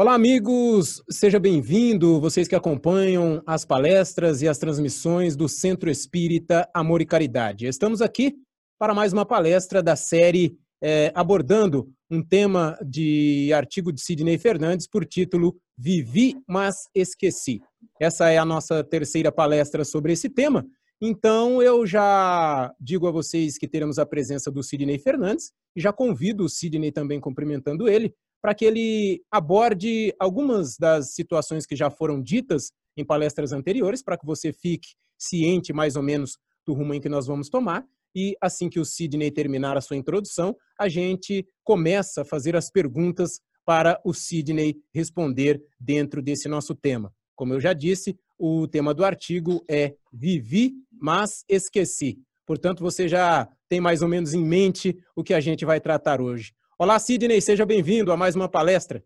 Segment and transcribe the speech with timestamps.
[0.00, 1.02] Olá, amigos!
[1.10, 7.04] Seja bem-vindo, vocês que acompanham as palestras e as transmissões do Centro Espírita Amor e
[7.04, 7.66] Caridade.
[7.66, 8.34] Estamos aqui
[8.78, 14.88] para mais uma palestra da série é, abordando um tema de artigo de Sidney Fernandes
[14.88, 17.60] por título Vivi, mas Esqueci.
[18.00, 20.64] Essa é a nossa terceira palestra sobre esse tema.
[20.98, 25.92] Então, eu já digo a vocês que teremos a presença do Sidney Fernandes e já
[25.92, 31.90] convido o Sidney também cumprimentando ele para que ele aborde algumas das situações que já
[31.90, 36.94] foram ditas em palestras anteriores, para que você fique ciente mais ou menos do rumo
[36.94, 37.84] em que nós vamos tomar.
[38.14, 42.70] E assim que o Sidney terminar a sua introdução, a gente começa a fazer as
[42.70, 47.12] perguntas para o Sidney responder dentro desse nosso tema.
[47.36, 52.18] Como eu já disse, o tema do artigo é Vivi, mas esqueci.
[52.46, 56.20] Portanto, você já tem mais ou menos em mente o que a gente vai tratar
[56.20, 56.52] hoje.
[56.82, 59.04] Olá, Sidney, seja bem-vindo a mais uma palestra.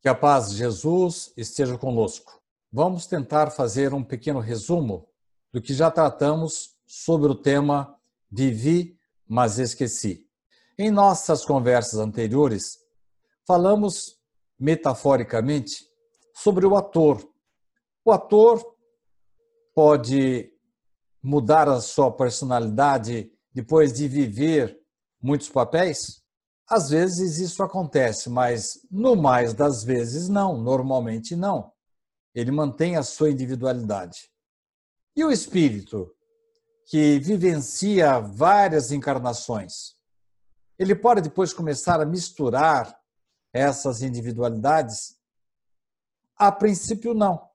[0.00, 2.40] Que a paz de Jesus esteja conosco.
[2.72, 5.06] Vamos tentar fazer um pequeno resumo
[5.52, 7.94] do que já tratamos sobre o tema
[8.30, 10.26] Vivi, mas esqueci.
[10.78, 12.78] Em nossas conversas anteriores,
[13.46, 14.18] falamos
[14.58, 15.84] metaforicamente
[16.34, 17.22] sobre o ator.
[18.06, 18.64] O ator
[19.74, 20.50] pode
[21.22, 24.80] mudar a sua personalidade depois de viver
[25.20, 26.21] muitos papéis?
[26.74, 31.70] Às vezes isso acontece, mas no mais das vezes não, normalmente não.
[32.34, 34.30] Ele mantém a sua individualidade.
[35.14, 36.10] E o espírito,
[36.86, 39.98] que vivencia várias encarnações,
[40.78, 42.98] ele pode depois começar a misturar
[43.52, 45.18] essas individualidades?
[46.36, 47.50] A princípio, não.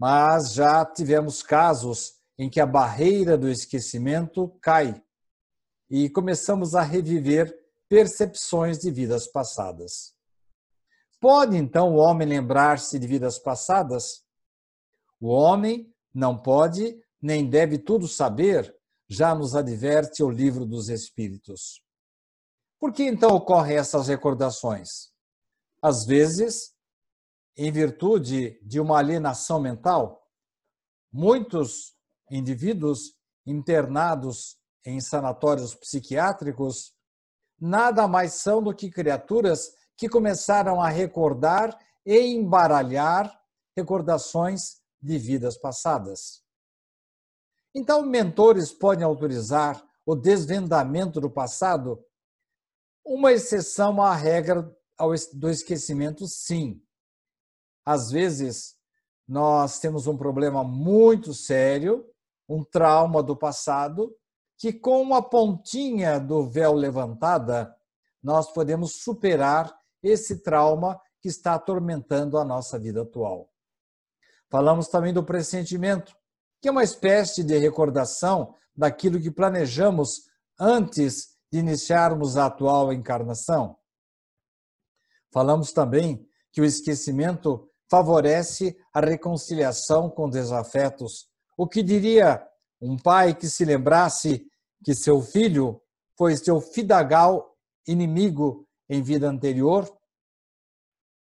[0.00, 5.00] Mas já tivemos casos em que a barreira do esquecimento cai
[5.88, 7.56] e começamos a reviver
[7.88, 10.14] percepções de vidas passadas.
[11.20, 14.24] Pode então o homem lembrar-se de vidas passadas?
[15.20, 18.76] O homem não pode nem deve tudo saber,
[19.08, 21.82] já nos adverte o livro dos Espíritos.
[22.78, 25.10] Por que então ocorrem essas recordações?
[25.82, 26.74] Às vezes,
[27.56, 30.24] em virtude de uma alienação mental,
[31.12, 31.96] muitos
[32.30, 36.94] indivíduos internados em sanatórios psiquiátricos
[37.60, 43.38] nada mais são do que criaturas que começaram a recordar e embaralhar
[43.76, 46.42] recordações de vidas passadas.
[47.74, 52.02] Então, mentores podem autorizar o desvendamento do passado?
[53.04, 54.74] Uma exceção à regra
[55.34, 56.82] do esquecimento, sim.
[57.84, 58.76] Às vezes,
[59.26, 62.04] nós temos um problema muito sério,
[62.48, 64.17] um trauma do passado,
[64.58, 67.74] que com uma pontinha do véu levantada,
[68.22, 73.48] nós podemos superar esse trauma que está atormentando a nossa vida atual.
[74.50, 76.16] Falamos também do pressentimento,
[76.60, 80.22] que é uma espécie de recordação daquilo que planejamos
[80.58, 83.76] antes de iniciarmos a atual encarnação.
[85.32, 92.44] Falamos também que o esquecimento favorece a reconciliação com desafetos, o que diria
[92.80, 94.46] um pai que se lembrasse
[94.84, 95.80] que seu filho
[96.16, 97.56] foi seu fidagal
[97.86, 99.88] inimigo em vida anterior,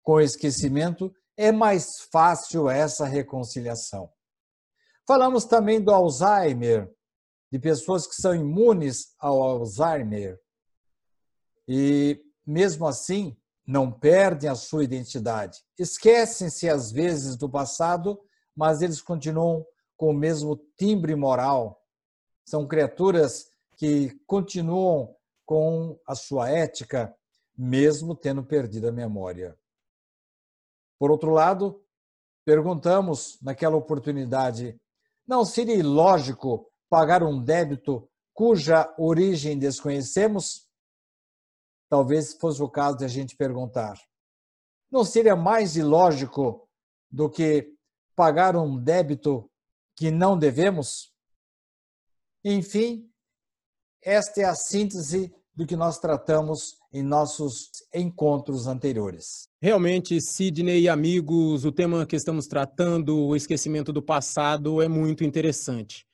[0.03, 4.12] com esquecimento, é mais fácil essa reconciliação.
[5.07, 6.90] Falamos também do Alzheimer,
[7.51, 10.40] de pessoas que são imunes ao Alzheimer
[11.68, 15.59] e, mesmo assim, não perdem a sua identidade.
[15.78, 18.19] Esquecem-se, às vezes, do passado,
[18.56, 19.66] mas eles continuam
[19.97, 21.81] com o mesmo timbre moral.
[22.46, 25.16] São criaturas que continuam
[25.46, 27.16] com a sua ética,
[27.57, 29.57] mesmo tendo perdido a memória.
[30.97, 31.84] Por outro lado,
[32.46, 34.80] perguntamos naquela oportunidade:
[35.27, 40.68] não seria ilógico pagar um débito cuja origem desconhecemos?
[41.89, 44.00] Talvez fosse o caso de a gente perguntar.
[44.89, 46.68] Não seria mais ilógico
[47.10, 47.75] do que
[48.15, 49.50] pagar um débito
[49.95, 51.11] que não devemos?
[52.43, 53.07] Enfim,
[54.03, 59.47] esta é a síntese do que nós tratamos em nossos encontros anteriores.
[59.61, 65.23] Realmente, Sidney e amigos, o tema que estamos tratando, o esquecimento do passado, é muito
[65.23, 66.05] interessante.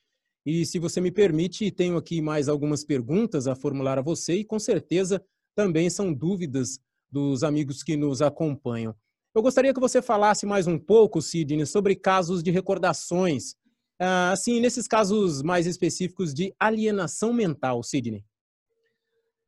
[0.46, 4.46] E se você me permite, tenho aqui mais algumas perguntas a formular a você e
[4.46, 5.24] com certeza
[5.56, 6.80] também são dúvidas
[7.10, 8.96] dos amigos que nos acompanham.
[9.34, 13.56] Eu gostaria que você falasse mais um pouco, Sidney, sobre casos de recordações
[14.00, 18.24] assim, nesses casos mais específicos de alienação mental, Sidney?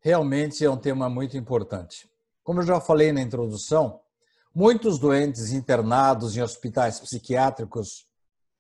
[0.01, 2.09] Realmente é um tema muito importante.
[2.43, 3.99] Como eu já falei na introdução,
[4.53, 8.07] Muitos doentes internados em hospitais psiquiátricos,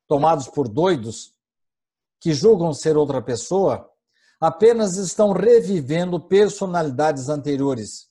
[0.07, 1.33] tomados por doidos,
[2.21, 3.89] que julgam ser outra pessoa,
[4.39, 8.07] apenas estão revivendo personalidades anteriores,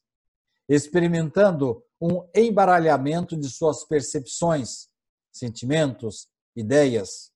[0.68, 4.88] experimentando um embaralhamento de suas percepções,
[5.32, 7.30] sentimentos, ideias.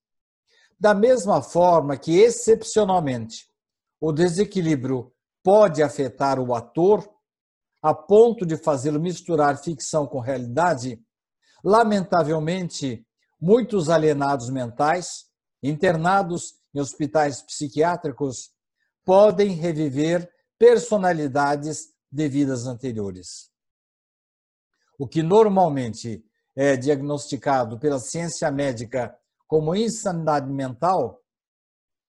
[0.83, 3.49] Da mesma forma que, excepcionalmente,
[4.01, 7.09] o desequilíbrio pode afetar o ator
[7.81, 11.01] a ponto de fazê-lo misturar ficção com realidade,
[11.63, 13.07] lamentavelmente,
[13.41, 15.27] muitos alienados mentais,
[15.63, 18.51] internados em hospitais psiquiátricos,
[19.05, 23.53] podem reviver personalidades de vidas anteriores.
[24.99, 26.25] O que normalmente
[26.57, 29.17] é diagnosticado pela ciência médica
[29.53, 31.23] como insanidade mental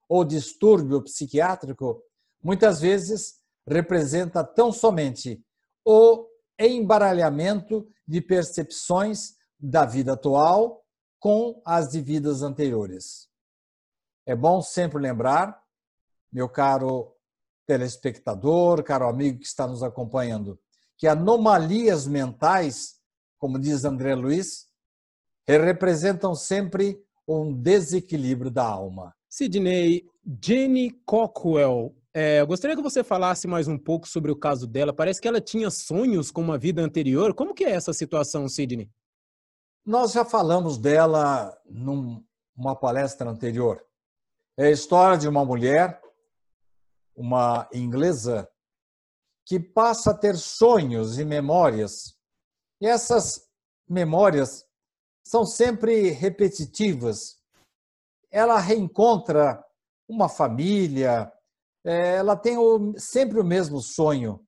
[0.08, 2.02] ou distúrbio psiquiátrico,
[2.42, 5.46] muitas vezes representa tão somente
[5.84, 6.26] o
[6.58, 10.86] embaralhamento de percepções da vida atual
[11.20, 13.28] com as de vidas anteriores.
[14.26, 15.62] É bom sempre lembrar,
[16.32, 17.14] meu caro
[17.68, 20.58] telespectador, caro amigo que está nos acompanhando,
[20.96, 23.02] que anomalias mentais,
[23.38, 24.70] como diz André Luiz,
[25.46, 29.14] representam sempre um desequilíbrio da alma.
[29.30, 30.06] Sidney,
[30.44, 34.94] Jenny Cockwell é, eu gostaria que você falasse mais um pouco sobre o caso dela.
[34.94, 37.34] Parece que ela tinha sonhos com uma vida anterior.
[37.34, 38.88] Como que é essa situação, Sidney?
[39.84, 43.84] Nós já falamos dela numa palestra anterior.
[44.56, 46.00] É a história de uma mulher,
[47.16, 48.48] uma inglesa,
[49.44, 52.16] que passa a ter sonhos e memórias.
[52.80, 53.50] E essas
[53.90, 54.64] memórias
[55.24, 57.38] são sempre repetitivas.
[58.30, 59.64] Ela reencontra
[60.08, 61.32] uma família,
[61.86, 62.58] é, ela tem
[62.98, 64.46] sempre o mesmo sonho.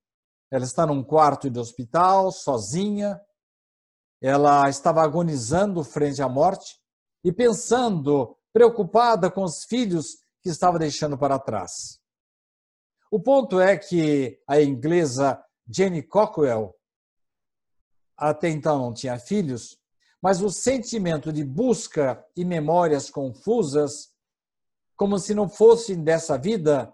[0.50, 3.20] Ela está num quarto de hospital, sozinha.
[4.20, 6.80] Ela estava agonizando frente à morte
[7.24, 12.00] e pensando, preocupada com os filhos que estava deixando para trás.
[13.10, 16.74] O ponto é que a inglesa Jenny Cockwell
[18.16, 19.78] até então não tinha filhos,
[20.26, 24.08] mas o sentimento de busca e memórias confusas,
[24.96, 26.92] como se não fossem dessa vida,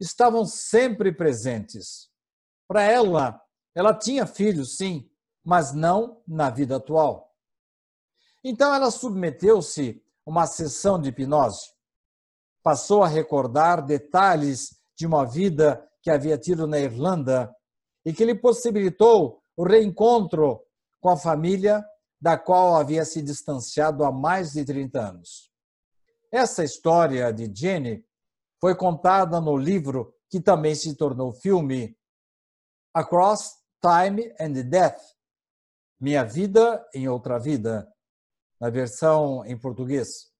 [0.00, 2.10] estavam sempre presentes.
[2.66, 3.40] Para ela,
[3.76, 5.08] ela tinha filhos, sim,
[5.44, 7.32] mas não na vida atual.
[8.42, 11.70] Então ela submeteu-se a uma sessão de hipnose.
[12.60, 17.54] Passou a recordar detalhes de uma vida que havia tido na Irlanda
[18.04, 20.60] e que lhe possibilitou o reencontro
[21.00, 21.86] com a família
[22.22, 25.50] da qual havia se distanciado há mais de 30 anos.
[26.30, 28.06] Essa história de Jenny
[28.60, 31.98] foi contada no livro que também se tornou filme
[32.94, 35.00] Across Time and Death
[36.00, 37.92] Minha Vida em Outra Vida,
[38.60, 40.30] na versão em português.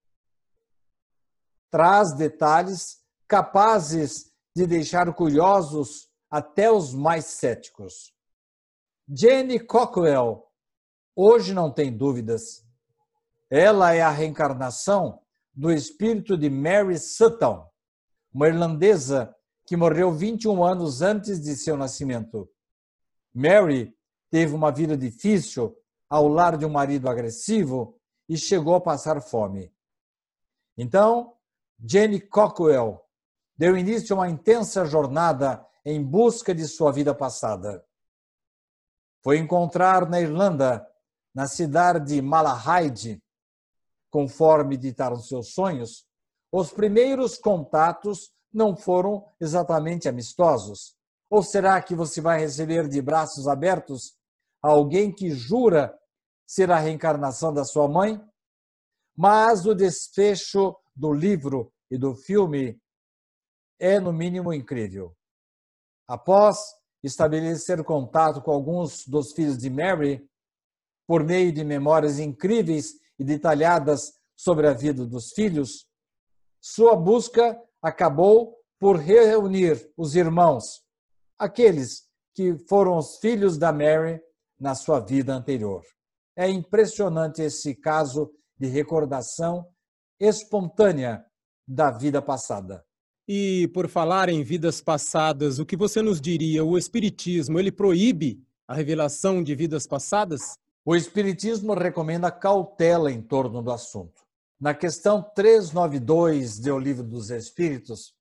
[1.69, 8.15] Traz detalhes capazes de deixar curiosos até os mais céticos.
[9.09, 10.47] Jenny Cockwell,
[11.15, 12.65] hoje não tem dúvidas,
[13.51, 15.21] ela é a reencarnação
[15.55, 17.69] do espírito de Mary Sutton,
[18.33, 19.35] uma irlandesa
[19.67, 22.49] que morreu 21 anos antes de seu nascimento.
[23.35, 23.95] Mary
[24.31, 25.77] teve uma vida difícil
[26.09, 29.73] ao lar de um marido agressivo e chegou a passar fome.
[30.77, 31.35] Então,
[31.85, 33.05] Jenny Cockwell
[33.57, 37.85] deu início a uma intensa jornada em busca de sua vida passada.
[39.23, 40.87] Foi encontrar na Irlanda,
[41.35, 43.23] na cidade de Malahide,
[44.11, 46.07] conforme ditaram seus sonhos,
[46.51, 50.95] os primeiros contatos não foram exatamente amistosos?
[51.31, 54.15] Ou será que você vai receber de braços abertos
[54.61, 55.99] alguém que jura
[56.47, 58.21] ser a reencarnação da sua mãe?
[59.17, 62.79] Mas o desfecho do livro e do filme
[63.79, 65.17] é, no mínimo, incrível.
[66.07, 66.59] Após
[67.03, 70.25] estabelecer contato com alguns dos filhos de Mary,
[71.07, 75.87] por meio de memórias incríveis e detalhadas sobre a vida dos filhos,
[76.61, 80.83] sua busca acabou por reunir os irmãos,
[81.39, 84.21] aqueles que foram os filhos da Mary
[84.59, 85.83] na sua vida anterior.
[86.37, 89.67] É impressionante esse caso de recordação
[90.19, 91.25] espontânea
[91.67, 92.85] da vida passada.
[93.29, 96.65] E por falar em vidas passadas, o que você nos diria?
[96.65, 100.59] O espiritismo, ele proíbe a revelação de vidas passadas?
[100.85, 104.27] O espiritismo recomenda cautela em torno do assunto.
[104.59, 108.17] Na questão 392 do Livro dos Espíritos,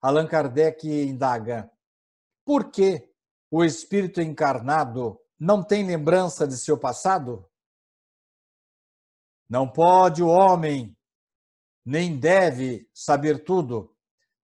[0.00, 1.70] Allan Kardec indaga
[2.46, 3.10] por que
[3.50, 7.46] o espírito encarnado não tem lembrança de seu passado?
[9.48, 10.96] Não pode o homem,
[11.84, 13.94] nem deve saber tudo.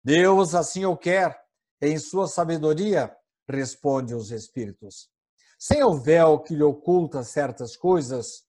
[0.04, 1.40] Deus assim o quer,
[1.80, 3.16] em sua sabedoria,
[3.49, 5.11] responde os espíritos.
[5.59, 8.47] Sem o véu que lhe oculta certas coisas,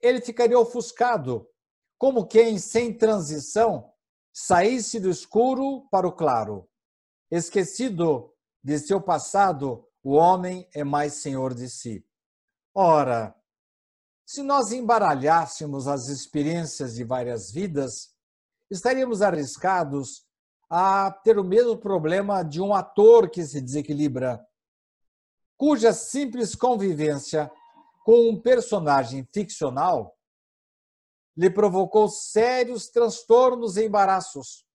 [0.00, 1.48] ele ficaria ofuscado,
[1.96, 3.92] como quem, sem transição,
[4.32, 6.68] saísse do escuro para o claro.
[7.30, 12.04] Esquecido de seu passado, o homem é mais senhor de si.
[12.74, 13.34] Ora,
[14.26, 18.14] se nós embaralhássemos as experiências de várias vidas,
[18.70, 20.26] estaríamos arriscados
[20.70, 24.42] a ter o mesmo problema de um ator que se desequilibra,
[25.56, 27.50] cuja simples convivência
[28.04, 30.16] com um personagem ficcional
[31.36, 34.66] lhe provocou sérios transtornos e embaraços.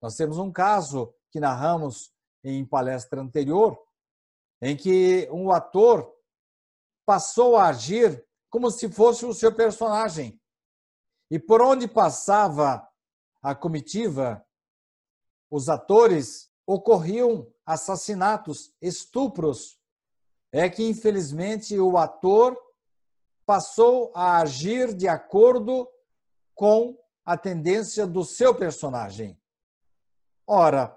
[0.00, 3.78] Nós temos um caso que narramos em palestra anterior,
[4.62, 6.14] em que um ator
[7.04, 10.40] passou a agir como se fosse o seu personagem.
[11.30, 12.86] E por onde passava
[13.42, 14.44] a comitiva,
[15.50, 19.77] os atores ocorriam assassinatos, estupros.
[20.52, 22.56] É que, infelizmente, o ator
[23.44, 25.88] passou a agir de acordo
[26.54, 29.38] com a tendência do seu personagem.
[30.46, 30.96] Ora,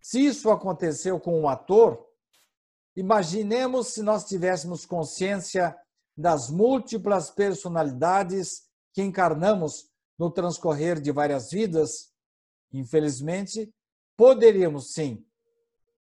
[0.00, 2.06] se isso aconteceu com um ator,
[2.94, 5.76] imaginemos se nós tivéssemos consciência
[6.16, 12.12] das múltiplas personalidades que encarnamos no transcorrer de várias vidas,
[12.72, 13.72] infelizmente,
[14.16, 15.24] poderíamos sim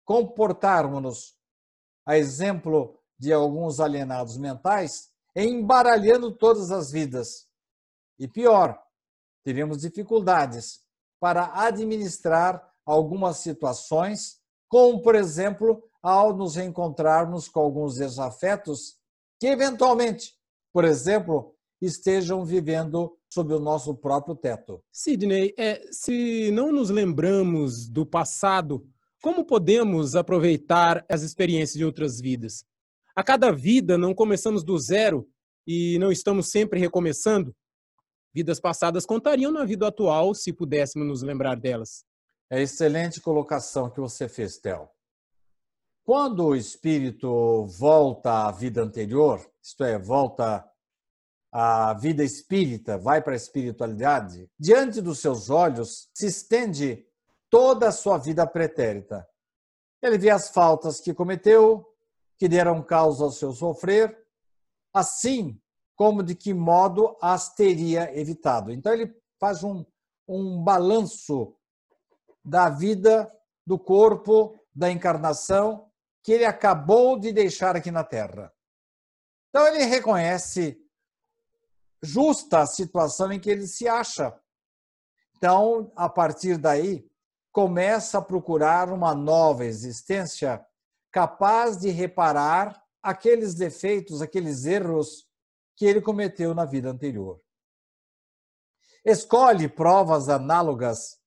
[0.04, 1.35] comportarmos-nos,
[2.06, 7.48] a exemplo de alguns alienados mentais, embaralhando todas as vidas.
[8.20, 8.80] E pior,
[9.44, 10.82] teríamos dificuldades
[11.20, 18.98] para administrar algumas situações, como, por exemplo, ao nos encontrarmos com alguns desafetos
[19.40, 20.34] que eventualmente,
[20.72, 24.82] por exemplo, estejam vivendo sob o nosso próprio teto.
[24.92, 28.88] Sidney, é, se não nos lembramos do passado,
[29.26, 32.64] como podemos aproveitar as experiências de outras vidas?
[33.16, 35.28] A cada vida não começamos do zero
[35.66, 37.52] e não estamos sempre recomeçando?
[38.32, 42.06] Vidas passadas contariam na vida atual se pudéssemos nos lembrar delas.
[42.52, 44.88] É excelente colocação que você fez, Theo.
[46.04, 50.64] Quando o espírito volta à vida anterior, isto é, volta
[51.52, 57.08] à vida espírita, vai para a espiritualidade, diante dos seus olhos se estende
[57.56, 59.26] toda a sua vida pretérita.
[60.02, 61.90] Ele vê as faltas que cometeu,
[62.38, 64.14] que deram causa ao seu sofrer,
[64.94, 65.58] assim
[65.96, 68.74] como de que modo as teria evitado.
[68.74, 69.86] Então ele faz um,
[70.28, 71.56] um balanço
[72.44, 73.34] da vida,
[73.66, 75.90] do corpo, da encarnação
[76.22, 78.54] que ele acabou de deixar aqui na Terra.
[79.48, 80.78] Então ele reconhece
[82.04, 84.38] justa a situação em que ele se acha.
[85.38, 87.10] Então, a partir daí,
[87.56, 90.62] começa a procurar uma nova existência
[91.10, 95.26] capaz de reparar aqueles defeitos, aqueles erros
[95.74, 97.40] que ele cometeu na vida anterior.
[99.06, 101.18] Escolhe provas análogas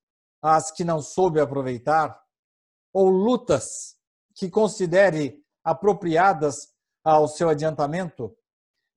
[0.42, 2.22] às que não soube aproveitar,
[2.92, 3.96] ou lutas
[4.34, 8.36] que considere apropriadas ao seu adiantamento,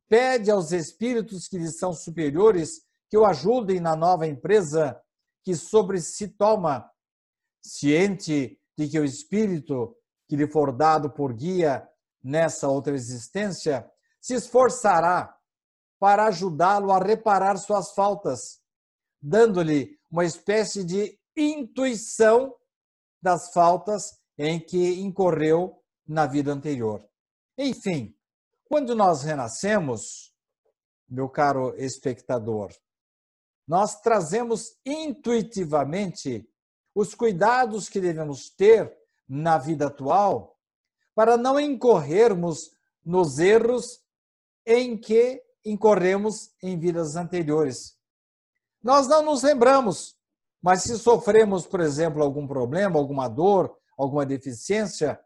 [0.09, 5.01] pede aos espíritos que lhe são superiores que o ajudem na nova empresa
[5.45, 6.90] que sobre si toma,
[7.61, 9.95] ciente de que o espírito
[10.27, 11.87] que lhe for dado por guia
[12.23, 13.89] nessa outra existência
[14.19, 15.35] se esforçará
[15.99, 18.59] para ajudá-lo a reparar suas faltas,
[19.21, 22.55] dando-lhe uma espécie de intuição
[23.21, 27.07] das faltas em que incorreu na vida anterior.
[27.57, 28.15] Enfim,
[28.65, 30.33] quando nós renascemos,
[31.07, 32.73] meu caro espectador,
[33.67, 36.49] nós trazemos intuitivamente
[36.93, 38.93] os cuidados que devemos ter
[39.27, 40.57] na vida atual
[41.15, 42.71] para não incorrermos
[43.03, 44.01] nos erros
[44.65, 47.95] em que incorremos em vidas anteriores.
[48.83, 50.15] Nós não nos lembramos,
[50.61, 55.19] mas se sofremos, por exemplo, algum problema, alguma dor, alguma deficiência,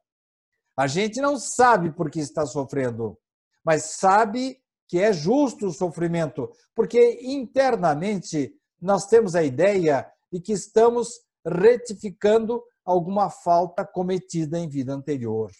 [0.77, 3.17] a gente não sabe por que está sofrendo,
[3.63, 10.51] mas sabe que é justo o sofrimento, porque internamente nós temos a ideia de que
[10.51, 15.51] estamos retificando alguma falta cometida em vida anterior.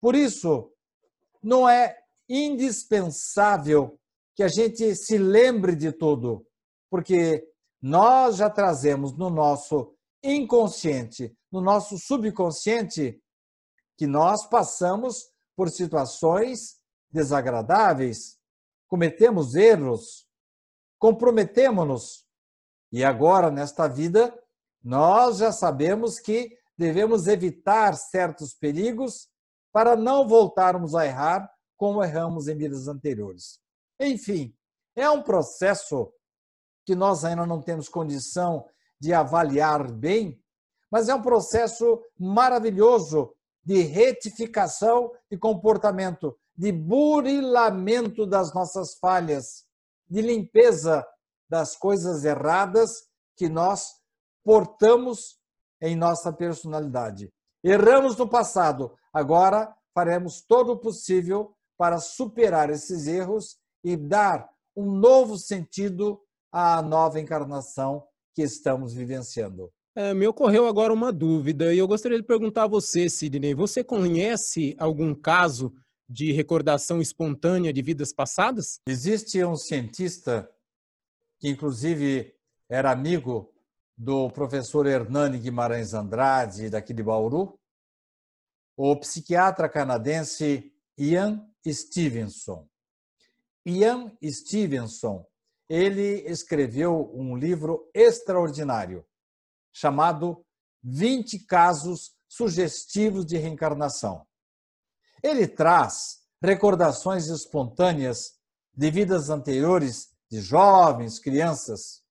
[0.00, 0.72] Por isso,
[1.42, 1.96] não é
[2.28, 3.98] indispensável
[4.34, 6.46] que a gente se lembre de tudo,
[6.90, 7.46] porque
[7.80, 13.20] nós já trazemos no nosso inconsciente, no nosso subconsciente,
[13.96, 18.38] que nós passamos por situações desagradáveis,
[18.88, 20.26] cometemos erros,
[20.98, 22.26] comprometemos-nos.
[22.90, 24.36] E agora, nesta vida,
[24.84, 29.28] nós já sabemos que devemos evitar certos perigos
[29.72, 33.58] para não voltarmos a errar como erramos em vidas anteriores.
[33.98, 34.54] Enfim,
[34.94, 36.12] é um processo
[36.84, 38.68] que nós ainda não temos condição
[39.00, 40.40] de avaliar bem,
[40.90, 49.64] mas é um processo maravilhoso de retificação de comportamento, de burilamento das nossas falhas,
[50.08, 51.04] de limpeza
[51.48, 54.03] das coisas erradas que nós
[54.44, 55.38] portamos
[55.80, 57.32] em nossa personalidade.
[57.62, 64.92] Erramos no passado, agora faremos todo o possível para superar esses erros e dar um
[64.92, 66.20] novo sentido
[66.52, 69.72] à nova encarnação que estamos vivenciando.
[69.96, 73.54] É, me ocorreu agora uma dúvida e eu gostaria de perguntar a você, Sidney.
[73.54, 75.72] Você conhece algum caso
[76.08, 78.80] de recordação espontânea de vidas passadas?
[78.88, 80.50] Existe um cientista
[81.38, 82.34] que, inclusive,
[82.68, 83.53] era amigo
[83.96, 87.58] do professor Hernani Guimarães Andrade, daqui de Bauru,
[88.76, 92.68] o psiquiatra canadense Ian Stevenson.
[93.64, 95.26] Ian Stevenson,
[95.68, 99.04] ele escreveu um livro extraordinário
[99.72, 100.44] chamado
[100.82, 104.26] 20 casos sugestivos de reencarnação.
[105.22, 108.38] Ele traz recordações espontâneas
[108.76, 112.03] de vidas anteriores de jovens, crianças.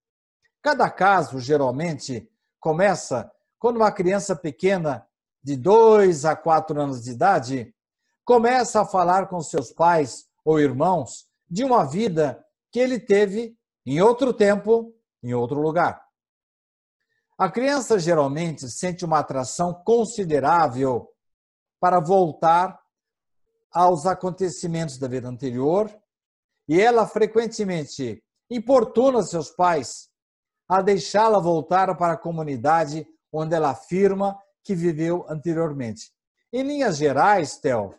[0.63, 3.29] Cada caso, geralmente, começa
[3.59, 5.05] quando uma criança pequena,
[5.43, 7.75] de 2 a 4 anos de idade,
[8.23, 12.41] começa a falar com seus pais ou irmãos de uma vida
[12.71, 16.01] que ele teve em outro tempo, em outro lugar.
[17.37, 21.09] A criança geralmente sente uma atração considerável
[21.77, 22.81] para voltar
[23.69, 25.93] aos acontecimentos da vida anterior
[26.69, 30.12] e ela frequentemente importuna seus pais
[30.77, 36.11] a deixá-la voltar para a comunidade onde ela afirma que viveu anteriormente.
[36.51, 37.93] Em linhas gerais, Theo,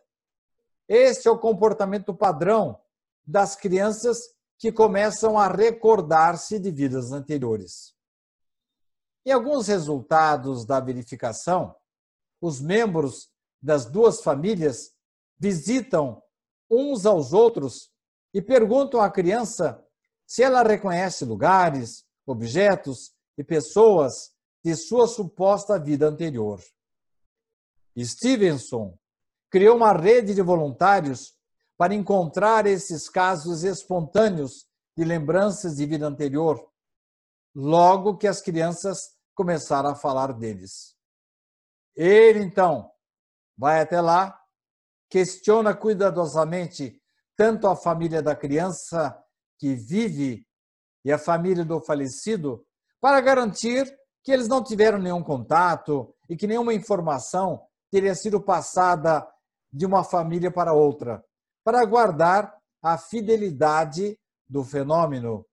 [0.89, 2.81] este é o comportamento padrão
[3.25, 4.19] das crianças
[4.59, 7.95] que começam a recordar-se de vidas anteriores.
[9.25, 11.77] Em alguns resultados da verificação,
[12.41, 13.31] os membros
[13.63, 14.91] das duas famílias
[15.39, 16.21] visitam
[16.69, 17.89] uns aos outros
[18.33, 19.81] e perguntam à criança
[20.27, 24.33] se ela reconhece lugares, objetos e pessoas
[24.65, 26.61] de sua suposta vida anterior.
[27.99, 28.99] Stevenson
[29.51, 31.35] criou uma rede de voluntários
[31.77, 36.69] para encontrar esses casos espontâneos de lembranças de vida anterior,
[37.55, 40.97] logo que as crianças começaram a falar deles.
[41.97, 42.91] Ele, então,
[43.57, 44.41] vai até lá
[45.15, 47.01] questiona cuidadosamente
[47.37, 49.17] tanto a família da criança
[49.61, 50.45] que vive
[51.05, 52.65] e a família do falecido,
[53.01, 59.29] para garantir que eles não tiveram nenhum contato e que nenhuma informação teria sido passada
[59.73, 61.23] de uma família para outra,
[61.63, 65.47] para guardar a fidelidade do fenômeno,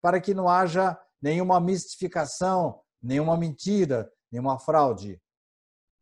[0.00, 5.20] para que não haja nenhuma mistificação, nenhuma mentira, nenhuma fraude.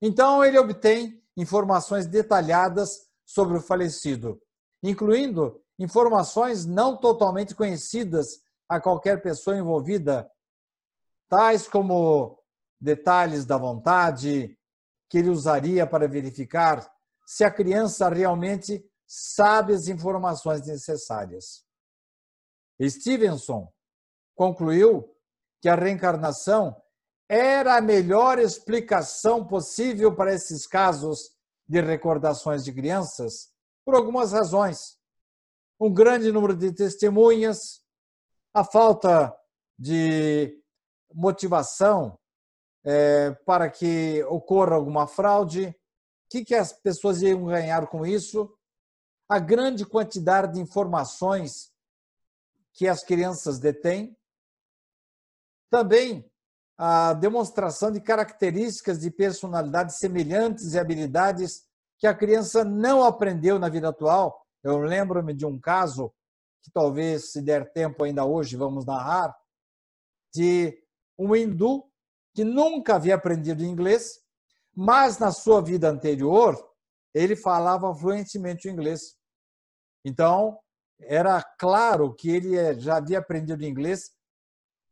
[0.03, 4.41] Então ele obtém informações detalhadas sobre o falecido,
[4.83, 10.31] incluindo informações não totalmente conhecidas a qualquer pessoa envolvida,
[11.29, 12.41] tais como
[12.81, 14.57] detalhes da vontade
[15.09, 16.89] que ele usaria para verificar
[17.27, 21.65] se a criança realmente sabe as informações necessárias.
[22.81, 23.69] Stevenson
[24.37, 25.17] concluiu
[25.61, 26.81] que a reencarnação
[27.29, 31.35] era a melhor explicação possível para esses casos
[31.69, 33.53] de recordações de crianças,
[33.85, 34.97] por algumas razões.
[35.81, 37.80] Um grande número de testemunhas,
[38.53, 39.35] a falta
[39.79, 40.59] de
[41.15, 42.19] motivação
[42.85, 45.75] é, para que ocorra alguma fraude, o
[46.31, 48.53] que, que as pessoas iam ganhar com isso,
[49.29, 51.73] a grande quantidade de informações
[52.73, 54.17] que as crianças detêm,
[55.71, 56.29] também
[56.77, 61.65] a demonstração de características de personalidade semelhantes e habilidades
[61.99, 64.45] que a criança não aprendeu na vida atual.
[64.65, 66.13] Eu lembro-me de um caso
[66.62, 69.37] que talvez, se der tempo ainda hoje, vamos narrar,
[70.33, 70.83] de
[71.18, 71.85] um hindu
[72.35, 74.20] que nunca havia aprendido inglês,
[74.75, 76.57] mas na sua vida anterior
[77.12, 79.16] ele falava fluentemente o inglês.
[80.05, 80.59] Então,
[81.01, 84.12] era claro que ele já havia aprendido inglês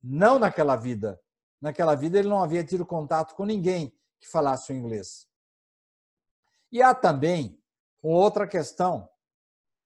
[0.02, 1.20] não naquela vida,
[1.60, 5.28] Naquela vida ele não havia tido contato com ninguém que falasse o inglês.
[6.70, 7.60] E há também
[8.02, 9.08] outra questão.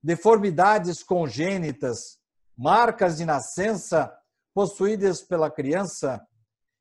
[0.02, 2.18] Deformidades congênitas,
[2.56, 4.12] marcas de nascença
[4.54, 6.20] possuídas pela criança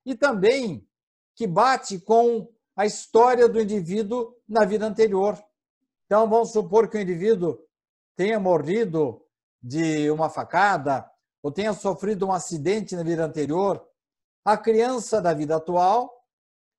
[0.06, 0.88] e também
[1.36, 5.42] que bate com a história do indivíduo na vida anterior.
[6.06, 7.58] Então, vamos supor que o indivíduo
[8.16, 9.26] tenha morrido
[9.62, 11.10] de uma facada
[11.42, 13.86] ou tenha sofrido um acidente na vida anterior.
[14.44, 16.12] A criança da vida atual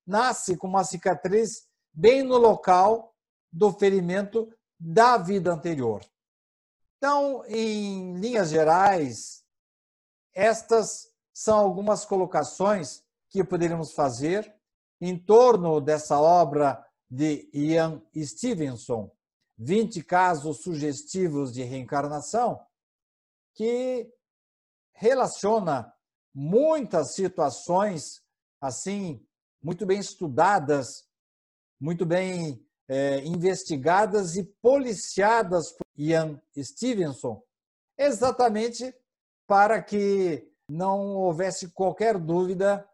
[0.06, 3.14] nasce com uma cicatriz bem no local
[3.52, 6.02] do ferimento da vida anterior.
[7.02, 9.44] Então, em linhas gerais,
[10.32, 14.54] estas são algumas colocações que poderíamos fazer
[15.00, 19.10] em torno dessa obra de Ian Stevenson,
[19.58, 22.64] 20 casos sugestivos de reencarnação,
[23.52, 24.08] que
[24.92, 25.92] relaciona
[26.32, 28.22] muitas situações
[28.60, 29.26] assim
[29.60, 31.08] muito bem estudadas,
[31.80, 37.42] muito bem é, investigadas e policiadas por Ian Stevenson,
[37.96, 38.94] exatamente
[39.46, 42.86] para que não houvesse qualquer dúvida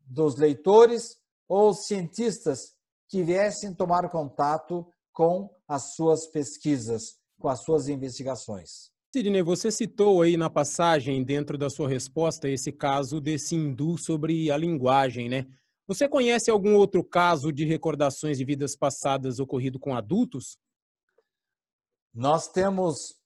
[0.00, 2.74] dos leitores ou cientistas
[3.10, 8.90] que viessem tomar contato com as suas pesquisas, com as suas investigações.
[9.14, 14.50] Sidney, você citou aí na passagem, dentro da sua resposta, esse caso desse hindu sobre
[14.50, 15.46] a linguagem, né?
[15.88, 20.58] Você conhece algum outro caso de recordações de vidas passadas ocorrido com adultos?
[22.12, 23.18] Nós temos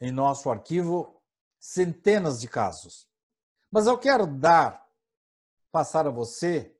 [0.00, 1.20] em nosso arquivo
[1.58, 3.08] centenas de casos.
[3.72, 4.88] Mas eu quero dar,
[5.72, 6.78] passar a você,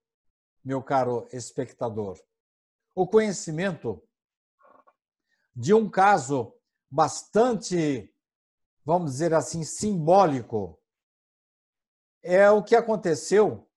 [0.65, 2.17] meu caro espectador,
[2.95, 4.01] o conhecimento
[5.57, 6.55] de um caso
[6.89, 8.15] bastante,
[8.85, 10.81] vamos dizer assim, simbólico.
[12.23, 13.69] É o que aconteceu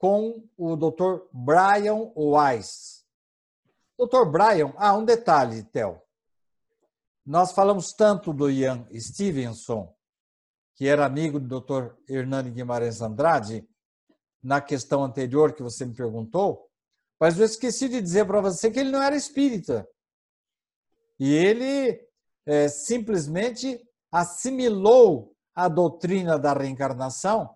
[0.00, 1.26] com o Dr.
[1.30, 3.04] Brian Weiss.
[3.98, 4.24] Dr.
[4.30, 6.00] Brian, ah, um detalhe, Theo.
[7.24, 9.94] Nós falamos tanto do Ian Stevenson,
[10.74, 11.94] que era amigo do Dr.
[12.08, 13.68] Hernani Guimarães Andrade,
[14.42, 16.66] na questão anterior que você me perguntou,
[17.20, 19.86] mas eu esqueci de dizer para você que ele não era espírita.
[21.18, 22.02] E ele
[22.46, 23.78] é, simplesmente
[24.10, 27.54] assimilou a doutrina da reencarnação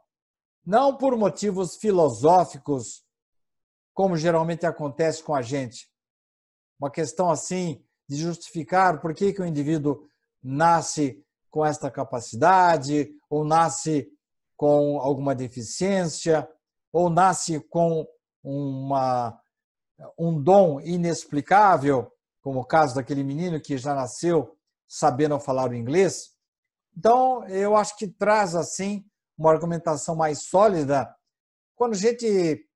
[0.65, 3.05] não por motivos filosóficos,
[3.93, 5.89] como geralmente acontece com a gente.
[6.79, 10.07] Uma questão assim de justificar por que, que o indivíduo
[10.43, 14.09] nasce com esta capacidade, ou nasce
[14.57, 16.49] com alguma deficiência,
[16.93, 18.07] ou nasce com
[18.43, 19.39] uma,
[20.19, 22.11] um dom inexplicável,
[22.43, 26.35] como o caso daquele menino que já nasceu sabendo falar o inglês.
[26.97, 29.05] Então, eu acho que traz assim
[29.37, 31.15] uma argumentação mais sólida,
[31.75, 32.69] quando a gente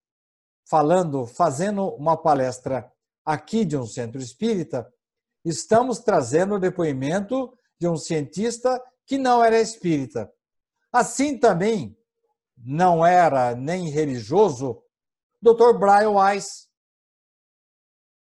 [0.68, 2.90] falando, fazendo uma palestra
[3.24, 4.90] aqui de um centro espírita,
[5.44, 10.30] estamos trazendo o depoimento de um cientista que não era espírita.
[10.92, 11.96] Assim também
[12.56, 14.82] não era nem religioso
[15.40, 15.78] Dr.
[15.78, 16.68] Brian Weiss,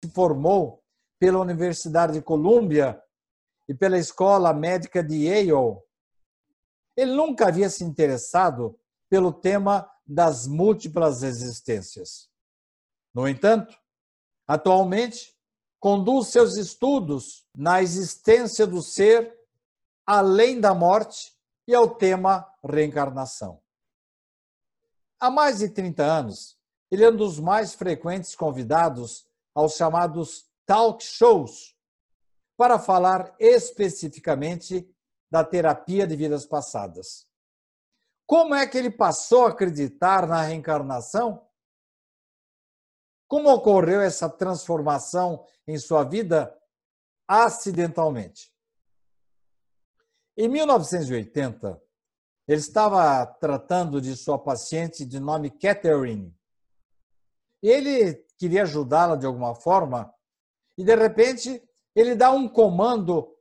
[0.04, 0.84] se formou
[1.20, 3.02] pela Universidade de Colômbia
[3.68, 5.52] e pela Escola Médica de Yale
[6.96, 8.80] ele nunca havia se interessado
[9.10, 12.30] pelo tema das múltiplas existências.
[13.14, 13.78] No entanto,
[14.48, 15.36] atualmente,
[15.80, 19.34] conduz seus estudos na existência do ser
[20.06, 21.34] além da morte
[21.68, 23.62] e ao tema reencarnação.
[25.20, 26.58] Há mais de 30 anos,
[26.92, 31.76] ele é um dos mais frequentes convidados aos chamados talk shows
[32.58, 34.90] para falar especificamente
[35.36, 37.28] da terapia de vidas passadas.
[38.26, 41.46] Como é que ele passou a acreditar na reencarnação?
[43.28, 46.58] Como ocorreu essa transformação em sua vida
[47.28, 48.50] acidentalmente?
[50.38, 51.84] Em 1980,
[52.48, 56.34] ele estava tratando de sua paciente de nome Catherine.
[57.62, 60.16] Ele queria ajudá-la de alguma forma
[60.78, 61.62] e, de repente,
[61.94, 63.36] ele dá um comando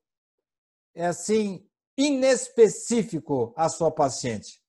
[0.95, 1.64] é assim
[1.97, 4.61] inespecífico à sua paciente.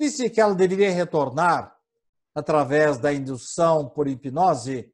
[0.00, 1.76] Disse que ela deveria retornar,
[2.34, 4.92] através da indução por hipnose,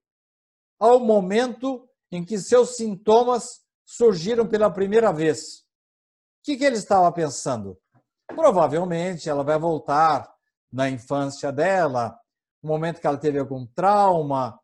[0.79, 5.61] ao momento em que seus sintomas surgiram pela primeira vez.
[5.61, 7.79] O que, que ele estava pensando?
[8.27, 10.31] Provavelmente ela vai voltar
[10.70, 12.18] na infância dela,
[12.62, 14.59] no momento que ela teve algum trauma,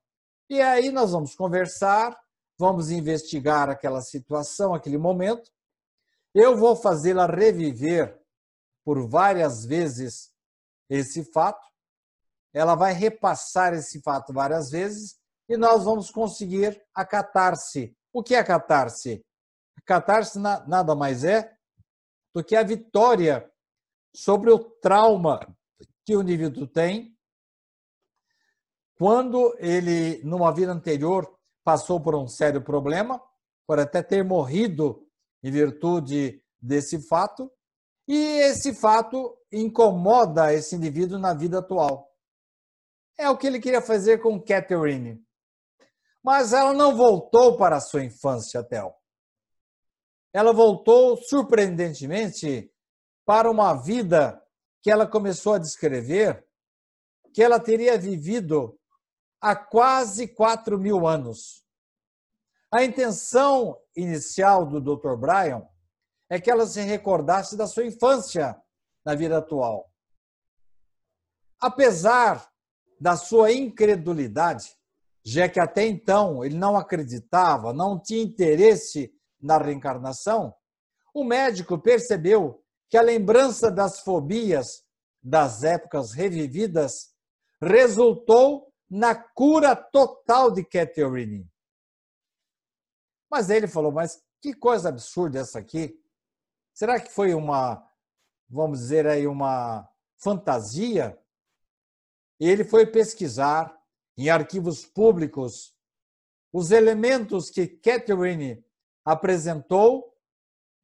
[0.49, 2.17] e aí nós vamos conversar,
[2.59, 5.51] vamos investigar aquela situação, aquele momento,
[6.35, 8.21] eu vou fazê-la reviver
[8.85, 10.33] por várias vezes
[10.91, 11.65] esse fato.
[12.53, 15.19] Ela vai repassar esse fato várias vezes
[15.49, 17.97] e nós vamos conseguir a catarse.
[18.13, 19.25] O que é a catarse?
[19.77, 21.57] A catarse nada mais é
[22.35, 23.51] do que a vitória
[24.15, 25.41] sobre o trauma
[26.05, 27.15] que o indivíduo tem
[28.97, 33.21] quando ele, numa vida anterior, passou por um sério problema,
[33.67, 35.04] por até ter morrido
[35.45, 37.53] em virtude desse fato,
[38.09, 42.11] e esse fato incomoda esse indivíduo na vida atual.
[43.19, 45.23] É o que ele queria fazer com Catherine.
[46.23, 48.97] Mas ela não voltou para a sua infância, Tel.
[50.33, 52.73] Ela voltou, surpreendentemente,
[53.25, 54.43] para uma vida
[54.83, 56.45] que ela começou a descrever
[57.33, 58.79] que ela teria vivido
[59.41, 61.64] há quase 4 mil anos.
[62.75, 65.15] A intenção inicial do Dr.
[65.15, 65.63] Bryan
[66.29, 68.61] é que ela se recordasse da sua infância
[69.07, 69.89] na vida atual.
[71.61, 72.51] Apesar
[73.01, 74.77] da sua incredulidade,
[75.25, 80.53] já que até então ele não acreditava, não tinha interesse na reencarnação,
[81.15, 82.61] o médico percebeu
[82.91, 84.83] que a lembrança das fobias
[85.23, 87.15] das épocas revividas
[87.63, 91.49] resultou na cura total de Catherine.
[93.31, 96.01] Mas ele falou: Mas que coisa absurda essa aqui?
[96.73, 97.87] Será que foi uma,
[98.49, 101.19] vamos dizer aí, uma fantasia?
[102.39, 103.77] Ele foi pesquisar
[104.17, 105.75] em arquivos públicos
[106.53, 108.65] os elementos que Catherine
[109.05, 110.17] apresentou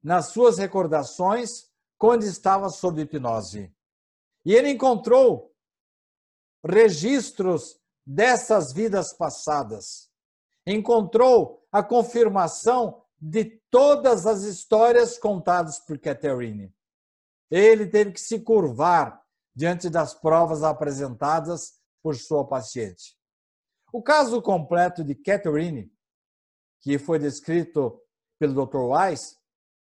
[0.03, 3.73] nas suas recordações quando estava sob hipnose.
[4.43, 5.55] E ele encontrou
[6.65, 10.10] registros dessas vidas passadas.
[10.65, 16.73] Encontrou a confirmação de todas as histórias contadas por Catherine.
[17.49, 19.21] Ele teve que se curvar
[19.55, 23.15] diante das provas apresentadas por sua paciente.
[23.93, 25.91] O caso completo de Catherine,
[26.81, 28.01] que foi descrito
[28.39, 28.77] pelo Dr.
[28.77, 29.37] Weiss,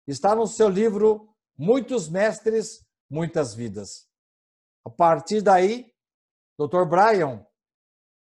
[0.07, 4.09] está no seu livro muitos mestres, muitas vidas.
[4.85, 5.93] A partir daí,
[6.59, 6.85] Dr.
[6.85, 7.45] Bryan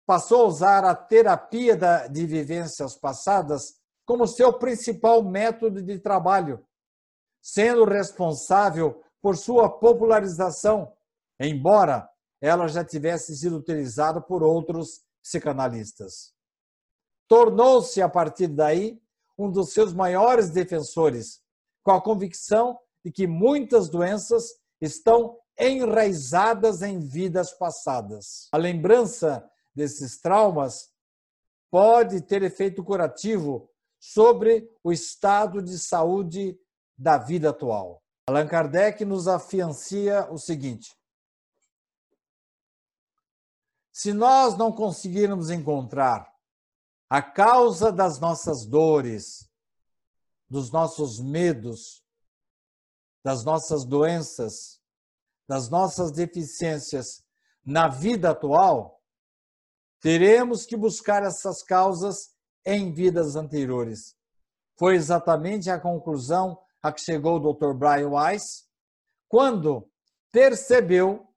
[0.09, 1.77] passou a usar a terapia
[2.09, 3.75] de vivências passadas
[4.07, 6.65] como seu principal método de trabalho,
[7.39, 10.91] sendo responsável por sua popularização,
[11.39, 12.09] embora
[12.41, 16.33] ela já tivesse sido utilizada por outros psicanalistas.
[17.27, 18.99] Tornou-se, a partir daí,
[19.37, 21.39] um dos seus maiores defensores,
[21.83, 28.47] com a convicção de que muitas doenças estão enraizadas em vidas passadas.
[28.51, 30.91] A lembrança desses traumas
[31.69, 36.59] pode ter efeito curativo sobre o estado de saúde
[36.97, 38.03] da vida atual.
[38.27, 40.95] Allan Kardec nos afiancia o seguinte:
[43.91, 46.31] se nós não conseguirmos encontrar
[47.09, 49.49] a causa das nossas dores,
[50.47, 52.03] dos nossos medos,
[53.23, 54.79] das nossas doenças,
[55.47, 57.23] das nossas deficiências
[57.65, 58.98] na vida atual,
[60.01, 62.29] teremos que buscar essas causas
[62.65, 64.15] em vidas anteriores.
[64.77, 67.73] Foi exatamente a conclusão a que chegou o Dr.
[67.73, 68.69] Brian Weiss
[69.27, 69.89] quando
[70.31, 71.27] percebeu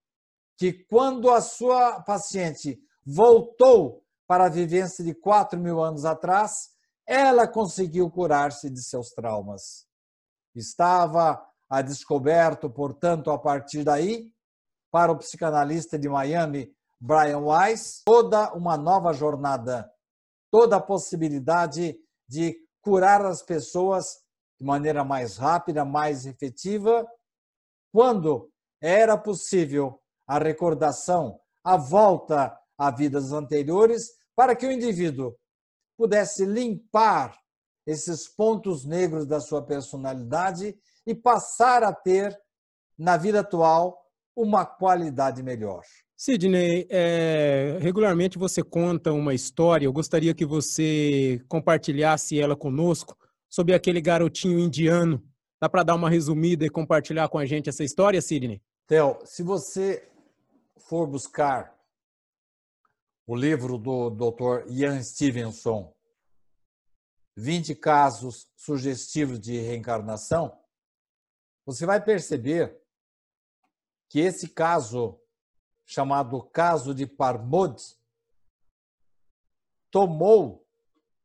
[0.57, 6.71] que quando a sua paciente voltou para a vivência de 4 mil anos atrás,
[7.07, 9.87] ela conseguiu curar-se de seus traumas.
[10.55, 14.33] Estava a descoberto, portanto, a partir daí,
[14.91, 16.73] para o psicanalista de Miami,
[17.05, 19.93] Brian Weiss, toda uma nova jornada,
[20.53, 24.05] toda a possibilidade de curar as pessoas
[24.61, 27.05] de maneira mais rápida, mais efetiva,
[27.93, 28.49] quando
[28.81, 35.37] era possível a recordação, a volta a vidas anteriores, para que o indivíduo
[35.99, 37.37] pudesse limpar
[37.85, 42.41] esses pontos negros da sua personalidade e passar a ter,
[42.97, 44.01] na vida atual,
[44.37, 45.83] uma qualidade melhor.
[46.25, 53.19] Sidney, é, regularmente você conta uma história, eu gostaria que você compartilhasse ela conosco
[53.51, 55.21] sobre aquele garotinho indiano.
[55.61, 58.63] Dá para dar uma resumida e compartilhar com a gente essa história, Sidney?
[58.87, 60.09] Theo, se você
[60.77, 61.77] for buscar
[63.27, 64.71] o livro do Dr.
[64.71, 65.93] Ian Stevenson,
[67.37, 70.57] 20 casos sugestivos de reencarnação,
[71.67, 72.81] você vai perceber
[74.09, 75.19] que esse caso,
[75.93, 77.77] chamado caso de Parmod,
[79.91, 80.67] tomou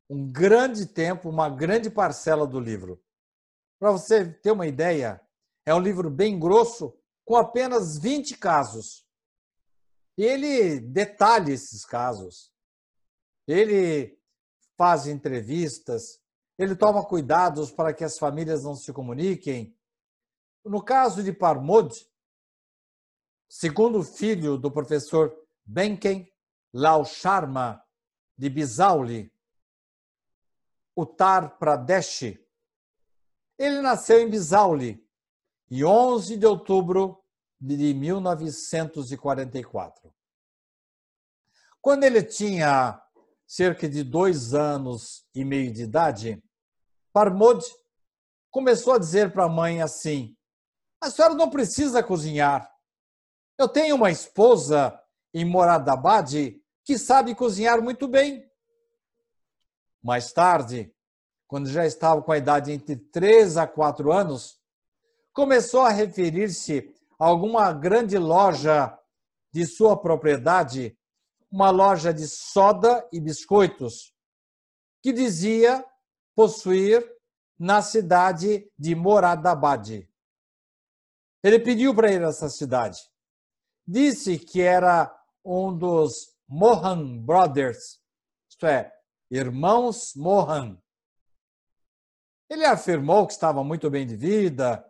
[0.09, 3.01] um grande tempo, uma grande parcela do livro.
[3.79, 5.21] Para você ter uma ideia,
[5.65, 9.07] é um livro bem grosso, com apenas 20 casos.
[10.17, 12.51] E ele detalha esses casos.
[13.47, 14.17] ele
[14.77, 16.21] faz entrevistas,
[16.57, 19.75] ele toma cuidados para que as famílias não se comuniquem.
[20.65, 21.95] No caso de Parmod,
[23.47, 25.33] segundo filho do professor
[25.65, 26.29] Benken
[26.73, 27.81] Lal Sharma
[28.37, 29.31] de Bisauli,
[30.95, 32.37] Uttar Pradesh,
[33.57, 35.03] ele nasceu em Bisauli,
[35.69, 37.21] em 11 de outubro
[37.59, 40.13] de 1944.
[41.81, 43.01] Quando ele tinha
[43.45, 46.43] cerca de dois anos e meio de idade,
[47.13, 47.63] Parmod
[48.51, 50.35] começou a dizer para a mãe assim:
[51.01, 52.69] A senhora não precisa cozinhar.
[53.57, 55.01] Eu tenho uma esposa
[55.33, 58.47] em Moradabad que sabe cozinhar muito bem.
[60.01, 60.93] Mais tarde,
[61.47, 64.61] quando já estava com a idade entre 3 a 4 anos,
[65.33, 68.97] começou a referir-se a alguma grande loja
[69.51, 70.97] de sua propriedade
[71.51, 74.13] uma loja de soda e biscoitos,
[75.01, 75.83] que dizia
[76.35, 77.03] possuir
[77.57, 80.07] na cidade de Moradabad.
[81.41, 82.99] Ele pediu para ir a essa cidade.
[83.87, 88.01] Disse que era um dos Mohan Brothers,
[88.49, 88.91] isto é,
[89.31, 90.77] irmãos Mohan.
[92.49, 94.85] Ele afirmou que estava muito bem de vida,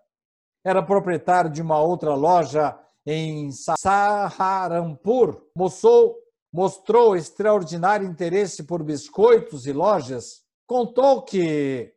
[0.64, 6.18] era proprietário de uma outra loja em Saharanpur, mostrou
[6.52, 11.94] mostrou extraordinário interesse por biscoitos e lojas, contou que,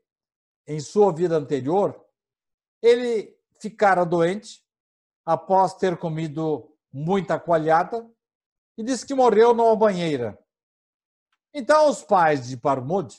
[0.67, 1.99] em sua vida anterior,
[2.83, 4.63] ele ficara doente
[5.25, 8.09] após ter comido muita coalhada
[8.77, 10.39] e disse que morreu numa banheira.
[11.53, 13.15] Então, os pais de Parmud,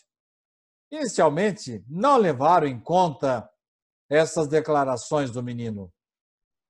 [0.89, 3.49] inicialmente, não levaram em conta
[4.09, 5.91] essas declarações do menino.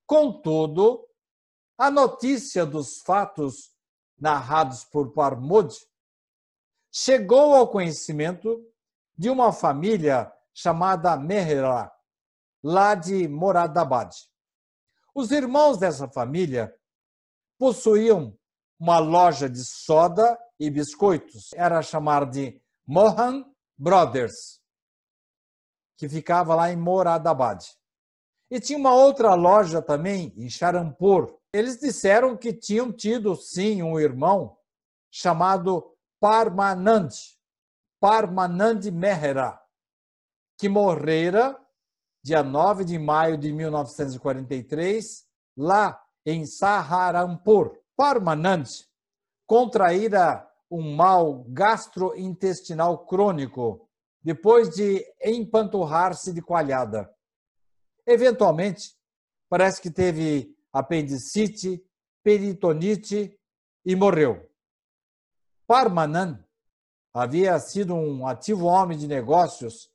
[0.05, 1.07] Contudo,
[1.77, 3.71] a notícia dos fatos
[4.19, 5.75] narrados por Parmod,
[6.91, 8.63] chegou ao conhecimento
[9.17, 11.91] de uma família chamada Mehra,
[12.63, 14.13] lá de Moradabad.
[15.15, 16.73] Os irmãos dessa família
[17.61, 18.35] possuíam
[18.79, 21.53] uma loja de soda e biscoitos.
[21.53, 23.45] Era chamada de Mohan
[23.77, 24.59] Brothers,
[25.95, 27.63] que ficava lá em Moradabad.
[28.49, 33.99] E tinha uma outra loja também em Charampur, eles disseram que tinham tido, sim, um
[33.99, 34.57] irmão
[35.11, 37.09] chamado Parmanand,
[37.99, 39.61] Parmanand Mehra,
[40.57, 41.55] que morrera
[42.23, 47.77] dia 9 de maio de 1943, lá em Saharanpur.
[47.95, 48.65] Parmanand
[49.45, 53.87] contraíra um mal gastrointestinal crônico
[54.23, 57.13] depois de empanturrar-se de coalhada.
[58.05, 58.95] Eventualmente,
[59.49, 61.83] parece que teve apendicite,
[62.23, 63.37] peritonite
[63.85, 64.49] e morreu.
[65.67, 66.43] Parmanan
[67.13, 69.89] havia sido um ativo homem de negócios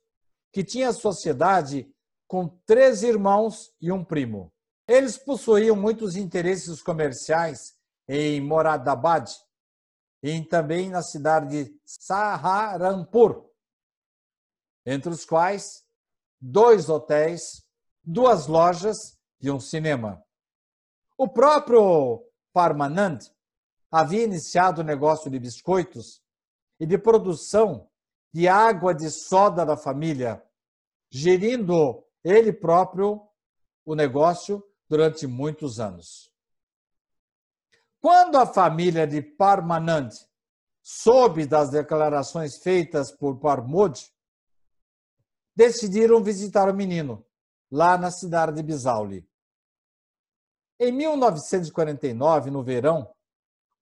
[0.51, 1.91] que tinha sociedade
[2.27, 4.51] com três irmãos e um primo.
[4.87, 9.29] Eles possuíam muitos interesses comerciais em Moradabad
[10.23, 13.49] e também na cidade de Saharanpur,
[14.85, 15.85] entre os quais
[16.39, 17.65] dois hotéis,
[18.01, 20.23] duas lojas e um cinema.
[21.17, 22.23] O próprio
[22.53, 23.19] Parmanand
[23.91, 26.21] havia iniciado o negócio de biscoitos
[26.79, 27.89] e de produção
[28.33, 30.41] de água de soda da família,
[31.09, 33.27] gerindo ele próprio
[33.85, 36.31] o negócio durante muitos anos.
[37.99, 40.09] Quando a família de Parmanand
[40.81, 44.09] soube das declarações feitas por Parmod,
[45.55, 47.25] decidiram visitar o menino
[47.69, 49.27] lá na cidade de Bisauli.
[50.79, 53.13] Em 1949, no verão,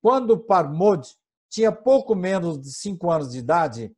[0.02, 1.08] quando Parmod
[1.50, 3.96] tinha pouco menos de cinco anos de idade,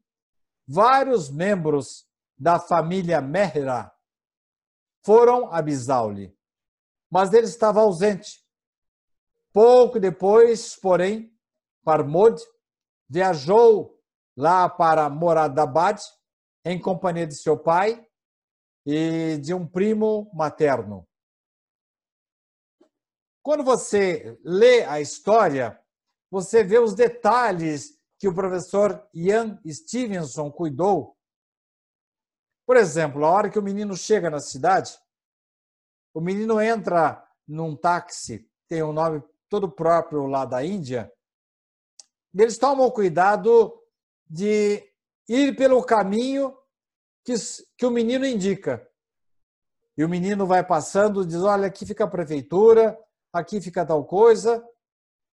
[0.68, 2.06] vários membros
[2.38, 3.92] da família Mehra
[5.04, 6.37] foram a Bisauli,
[7.10, 8.46] mas ele estava ausente.
[9.54, 11.34] Pouco depois, porém,
[11.84, 12.42] Parmod
[13.10, 13.98] viajou
[14.36, 16.00] lá para Moradabad
[16.64, 18.06] em companhia de seu pai
[18.86, 21.08] e de um primo materno.
[23.42, 25.82] Quando você lê a história,
[26.30, 31.18] você vê os detalhes que o professor Ian Stevenson cuidou.
[32.66, 34.98] Por exemplo, a hora que o menino chega na cidade,
[36.18, 41.14] o menino entra num táxi, tem um nome todo próprio lá da Índia,
[42.34, 43.72] eles tomam cuidado
[44.28, 44.84] de
[45.30, 46.58] ir pelo caminho
[47.24, 47.36] que,
[47.78, 48.84] que o menino indica.
[49.96, 52.98] E o menino vai passando, diz: Olha, aqui fica a prefeitura,
[53.32, 54.68] aqui fica tal coisa,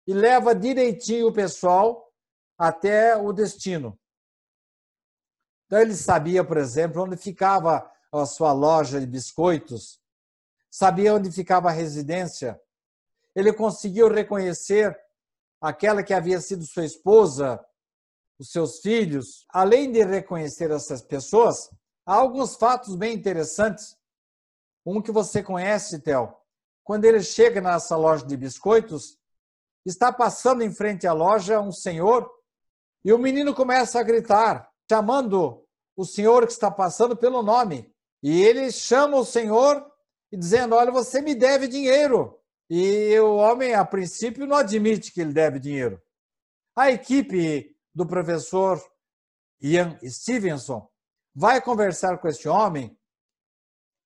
[0.06, 2.10] e leva direitinho o pessoal
[2.56, 4.00] até o destino.
[5.66, 9.99] Então ele sabia, por exemplo, onde ficava a sua loja de biscoitos,
[10.70, 12.60] sabia onde ficava a residência.
[13.34, 14.96] Ele conseguiu reconhecer
[15.60, 17.64] aquela que havia sido sua esposa,
[18.38, 19.44] os seus filhos.
[19.50, 21.70] Além de reconhecer essas pessoas,
[22.06, 23.96] há alguns fatos bem interessantes.
[24.86, 26.34] Um que você conhece, Theo.
[26.82, 29.18] Quando ele chega nessa loja de biscoitos,
[29.84, 32.30] está passando em frente à loja um senhor
[33.04, 35.64] e o menino começa a gritar, chamando
[35.96, 37.92] o senhor que está passando pelo nome.
[38.22, 39.86] E ele chama o senhor
[40.32, 42.38] e dizendo: Olha, você me deve dinheiro.
[42.68, 46.00] E o homem, a princípio, não admite que ele deve dinheiro.
[46.76, 48.80] A equipe do professor
[49.60, 50.88] Ian Stevenson
[51.34, 52.96] vai conversar com esse homem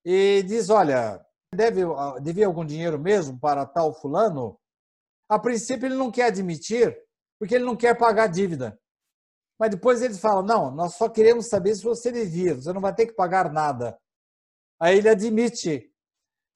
[0.05, 1.83] e diz: Olha, deve,
[2.23, 4.59] devia algum dinheiro mesmo para tal fulano?
[5.29, 6.97] A princípio, ele não quer admitir,
[7.39, 8.79] porque ele não quer pagar dívida.
[9.59, 12.95] Mas depois eles falam: não, nós só queremos saber se você devia, você não vai
[12.95, 13.99] ter que pagar nada.
[14.81, 15.94] Aí ele admite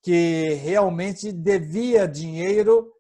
[0.03, 2.93] que realmente devia dinheiro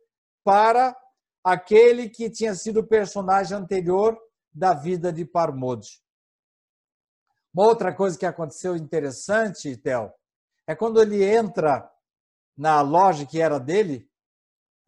[0.44, 0.96] para
[1.44, 4.18] aquele que tinha sido personagem anterior
[4.52, 5.86] da vida de Parmod.
[7.54, 10.12] Uma outra coisa que aconteceu interessante, Theo,
[10.66, 11.90] é quando ele entra
[12.56, 14.08] na loja que era dele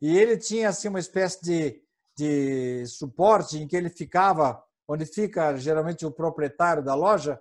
[0.01, 1.85] e ele tinha assim uma espécie de,
[2.17, 7.41] de suporte em que ele ficava onde fica geralmente o proprietário da loja,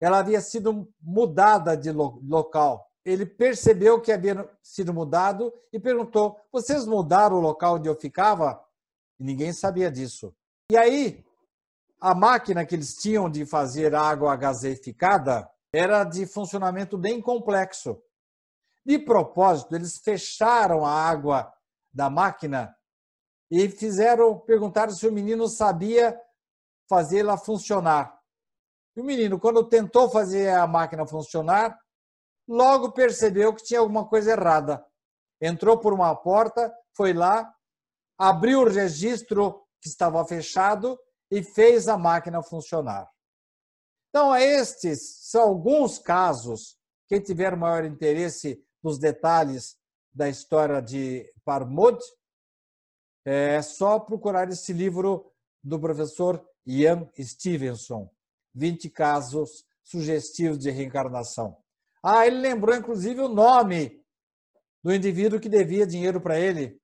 [0.00, 2.87] ela havia sido mudada de local.
[3.08, 8.62] Ele percebeu que havia sido mudado e perguntou: Vocês mudaram o local onde eu ficava?
[9.18, 10.36] E ninguém sabia disso.
[10.70, 11.24] E aí,
[11.98, 17.98] a máquina que eles tinham de fazer água gaseificada era de funcionamento bem complexo.
[18.84, 21.50] De propósito, eles fecharam a água
[21.90, 22.76] da máquina
[23.50, 26.14] e fizeram perguntar se o menino sabia
[26.86, 28.20] fazê-la funcionar.
[28.94, 31.74] E o menino, quando tentou fazer a máquina funcionar,
[32.48, 34.84] logo percebeu que tinha alguma coisa errada.
[35.40, 37.54] Entrou por uma porta, foi lá,
[38.18, 40.98] abriu o registro que estava fechado
[41.30, 43.08] e fez a máquina funcionar.
[44.08, 46.78] Então, estes são alguns casos.
[47.06, 49.76] Quem tiver maior interesse nos detalhes
[50.12, 51.98] da história de Parmod,
[53.24, 55.30] é só procurar esse livro
[55.62, 58.10] do professor Ian Stevenson,
[58.54, 61.56] 20 casos sugestivos de reencarnação.
[62.02, 64.04] Ah, ele lembrou inclusive o nome
[64.82, 66.80] do indivíduo que devia dinheiro para ele.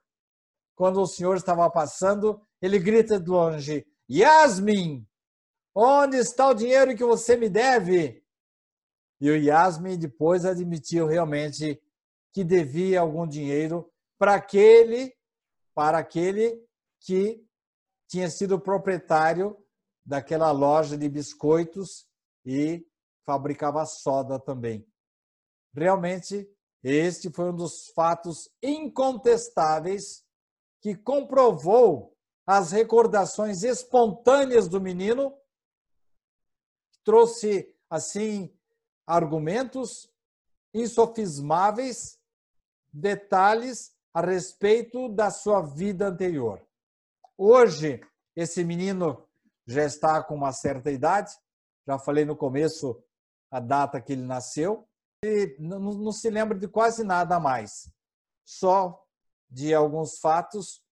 [0.75, 5.07] Quando o senhor estava passando, ele grita de longe: Yasmin,
[5.75, 8.23] onde está o dinheiro que você me deve?
[9.21, 11.81] E o Yasmin depois admitiu realmente
[12.33, 15.15] que devia algum dinheiro para aquele,
[15.73, 16.61] para aquele
[17.01, 17.45] que
[18.09, 19.57] tinha sido proprietário
[20.05, 22.07] daquela loja de biscoitos
[22.45, 22.87] e
[23.25, 24.87] fabricava soda também.
[25.75, 26.49] Realmente,
[26.83, 30.25] este foi um dos fatos incontestáveis
[30.81, 32.15] que comprovou
[32.47, 35.37] as recordações espontâneas do menino,
[37.03, 38.55] trouxe assim
[39.07, 40.11] argumentos
[40.73, 42.21] insofismáveis,
[42.93, 46.65] detalhes a respeito da sua vida anterior.
[47.37, 48.01] Hoje,
[48.37, 49.27] esse menino
[49.67, 51.33] já está com uma certa idade,
[51.87, 53.03] já falei no começo
[53.51, 54.87] a data que ele nasceu,
[55.59, 57.91] não, não se lembra de quase nada mais,
[58.45, 59.03] só
[59.51, 60.83] de alguns fatos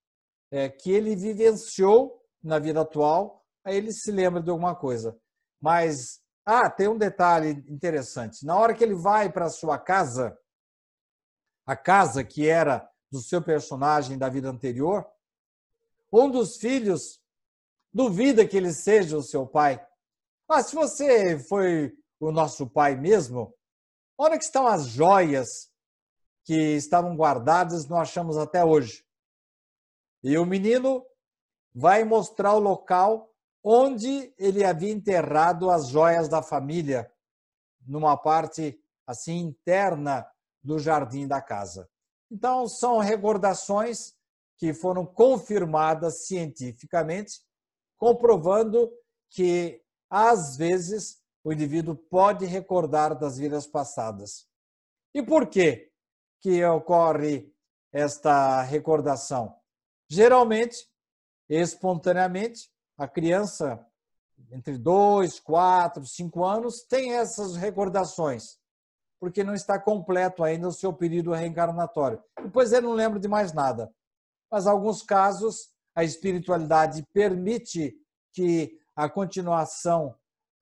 [0.50, 5.18] é, que ele vivenciou na vida atual, aí ele se lembra de alguma coisa.
[5.60, 8.44] Mas, ah, tem um detalhe interessante.
[8.44, 10.36] Na hora que ele vai para sua casa,
[11.64, 15.06] a casa que era do seu personagem da vida anterior,
[16.12, 17.22] um dos filhos
[17.92, 19.84] duvida que ele seja o seu pai.
[20.48, 23.54] Mas se você foi o nosso pai mesmo,
[24.22, 25.70] onde que estão as joias
[26.44, 29.04] que estavam guardadas nós achamos até hoje?
[30.22, 31.04] E o menino
[31.74, 33.28] vai mostrar o local
[33.64, 37.12] onde ele havia enterrado as joias da família,
[37.86, 40.26] numa parte assim interna
[40.62, 41.88] do jardim da casa.
[42.30, 44.14] Então, são recordações
[44.56, 47.40] que foram confirmadas cientificamente
[47.98, 48.90] comprovando
[49.30, 54.46] que, às vezes, o indivíduo pode recordar das vidas passadas.
[55.14, 55.90] E por que
[56.40, 57.52] que ocorre
[57.92, 59.56] esta recordação?
[60.08, 60.88] Geralmente,
[61.48, 63.84] espontaneamente, a criança
[64.50, 68.58] entre dois, quatro, cinco anos tem essas recordações,
[69.18, 72.22] porque não está completo ainda o seu período reencarnatório.
[72.42, 73.92] Depois ele não lembra de mais nada.
[74.50, 77.96] Mas, alguns casos, a espiritualidade permite
[78.32, 80.14] que a continuação,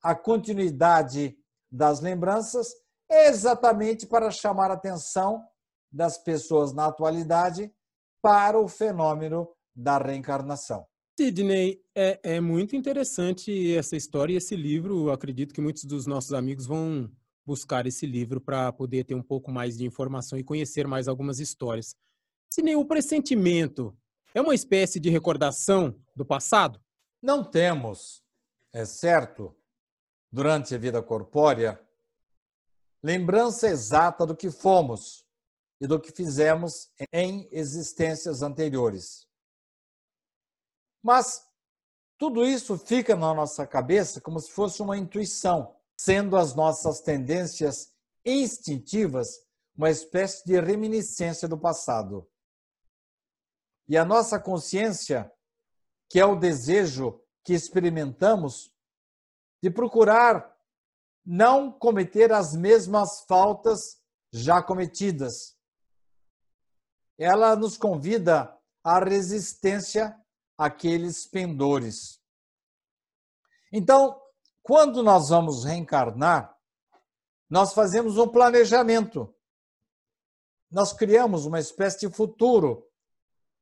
[0.03, 1.37] a continuidade
[1.71, 2.75] das lembranças
[3.11, 5.45] exatamente para chamar a atenção
[5.93, 7.73] das pessoas na atualidade
[8.23, 10.87] para o fenômeno da reencarnação.
[11.19, 15.11] Sidney, é, é, muito interessante essa história e esse livro.
[15.11, 17.11] Acredito que muitos dos nossos amigos vão
[17.45, 21.41] buscar esse livro para poder ter um pouco mais de informação e conhecer mais algumas
[21.41, 21.95] histórias.
[22.51, 23.97] Sidney, o pressentimento
[24.35, 26.81] é uma espécie de recordação do passado?
[27.23, 28.23] Não temos,
[28.73, 29.55] é certo,
[30.31, 31.81] durante a vida corpórea,
[33.03, 35.27] lembrança exata do que fomos
[35.81, 39.27] e do que fizemos em existências anteriores.
[41.03, 41.47] Mas
[42.19, 47.93] tudo isso fica na nossa cabeça como se fosse uma intuição, sendo as nossas tendências
[48.25, 52.29] instintivas uma espécie de reminiscência do passado.
[53.89, 55.33] E a nossa consciência,
[56.11, 58.71] que é o desejo que experimentamos
[59.63, 60.57] de procurar
[61.25, 64.01] não cometer as mesmas faltas
[64.33, 65.57] já cometidas.
[67.19, 70.17] Ela nos convida à resistência
[70.57, 72.21] aqueles pendores.
[73.73, 74.21] Então,
[74.63, 76.57] quando nós vamos reencarnar,
[77.49, 79.35] nós fazemos um planejamento.
[80.71, 82.87] Nós criamos uma espécie de futuro.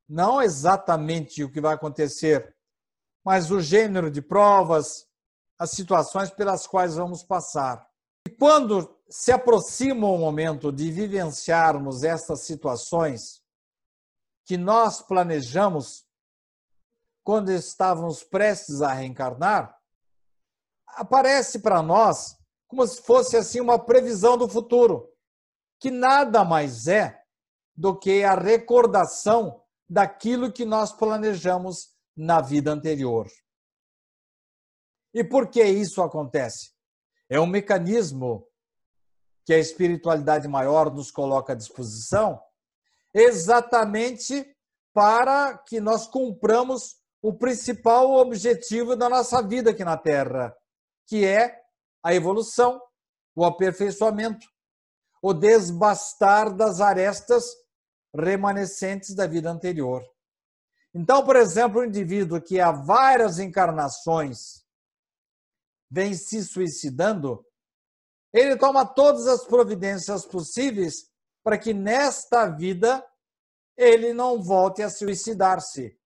[0.09, 2.55] Não exatamente o que vai acontecer,
[3.25, 5.08] mas o gênero de provas,
[5.59, 7.87] as situações pelas quais vamos passar.
[8.27, 13.43] E quando se aproxima o momento de vivenciarmos essas situações
[14.45, 16.07] que nós planejamos
[17.25, 19.77] quando estávamos prestes a reencarnar,
[20.87, 22.37] aparece para nós
[22.67, 25.11] como se fosse assim uma previsão do futuro,
[25.81, 27.19] que nada mais é
[27.77, 33.27] do que a recordação daquilo que nós planejamos na vida anterior.
[35.13, 36.71] E por que isso acontece?
[37.29, 38.47] É um mecanismo
[39.45, 42.41] que a espiritualidade maior nos coloca à disposição
[43.15, 44.47] exatamente
[44.93, 50.55] para que nós cumpramos o principal objetivo da nossa vida aqui na Terra,
[51.07, 51.61] que é
[52.03, 52.81] a evolução,
[53.35, 54.47] o aperfeiçoamento,
[55.23, 57.45] o desbastar das arestas
[58.15, 60.05] remanescentes da vida anterior.
[60.95, 64.65] Então, por exemplo, um indivíduo que há várias encarnações
[65.91, 67.45] vem se suicidando,
[68.33, 71.11] ele toma todas as providências possíveis
[71.43, 73.05] para que nesta vida
[73.77, 75.99] ele não volte a suicidar-se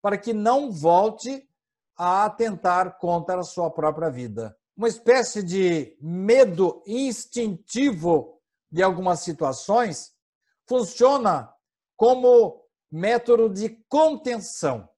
[0.00, 1.48] para que não volte
[1.96, 4.56] a atentar contra a sua própria vida.
[4.76, 10.14] Uma espécie de medo instintivo de algumas situações
[10.68, 11.52] funciona
[11.96, 14.88] como método de contenção.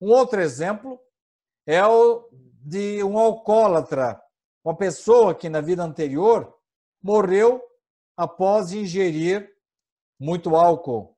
[0.00, 1.00] Um outro exemplo
[1.66, 2.30] é o
[2.62, 4.20] de um alcoólatra,
[4.64, 6.54] uma pessoa que na vida anterior
[7.02, 7.62] morreu
[8.16, 9.50] após ingerir
[10.18, 11.16] muito álcool.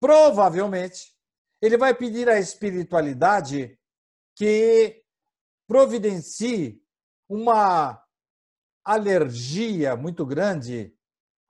[0.00, 1.14] Provavelmente
[1.62, 3.78] ele vai pedir à espiritualidade
[4.36, 5.02] que
[5.66, 6.82] providencie
[7.28, 8.02] uma
[8.84, 10.94] alergia muito grande,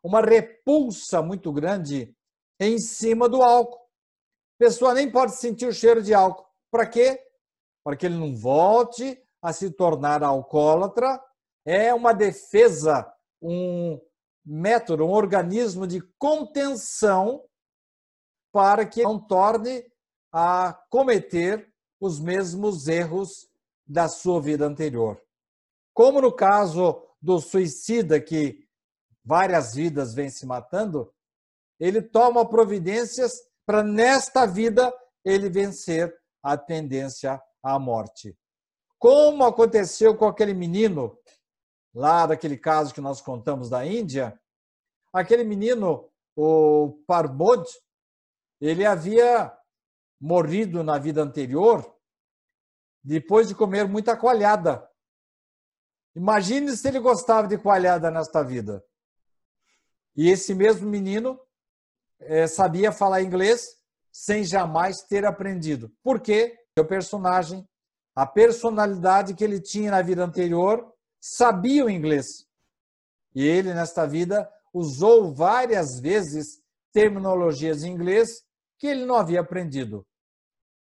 [0.03, 2.14] uma repulsa muito grande
[2.61, 3.82] em cima do álcool.
[4.57, 6.47] A pessoa nem pode sentir o cheiro de álcool.
[6.70, 7.20] Para quê?
[7.85, 11.22] Para que ele não volte a se tornar alcoólatra.
[11.66, 13.07] É uma defesa,
[13.41, 14.01] um
[14.45, 17.45] método, um organismo de contenção
[18.51, 19.85] para que não torne
[20.32, 23.49] a cometer os mesmos erros
[23.87, 25.20] da sua vida anterior.
[25.93, 28.66] Como no caso do suicida que
[29.24, 31.12] várias vidas vem se matando,
[31.78, 33.32] ele toma providências
[33.66, 34.93] para nesta vida
[35.24, 38.38] ele vencer a tendência à morte.
[38.98, 41.18] Como aconteceu com aquele menino
[41.94, 44.38] lá daquele caso que nós contamos da Índia,
[45.12, 47.64] aquele menino, o Parbod,
[48.60, 49.56] ele havia
[50.20, 51.90] morrido na vida anterior
[53.02, 54.88] depois de comer muita coalhada.
[56.14, 58.84] Imagine se ele gostava de coalhada nesta vida.
[60.16, 61.38] E esse mesmo menino
[62.20, 63.66] é, sabia falar inglês
[64.12, 65.92] sem jamais ter aprendido.
[66.02, 66.56] Por quê?
[66.77, 67.68] O personagem,
[68.16, 72.49] a personalidade que ele tinha na vida anterior, sabia o inglês.
[73.33, 76.61] E ele, nesta vida, usou várias vezes
[76.93, 78.45] terminologias em inglês
[78.77, 80.05] que ele não havia aprendido.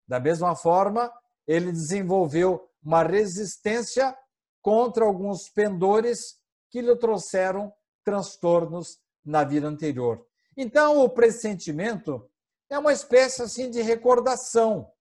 [0.08, 1.12] Da mesma forma,
[1.46, 4.18] ele desenvolveu uma resistência
[4.64, 6.40] contra alguns pendores
[6.72, 7.72] que lhe trouxeram
[8.04, 10.26] transtornos na vida anterior.
[10.58, 12.28] Então, o pressentimento
[12.72, 14.92] é uma espécie assim de recordação.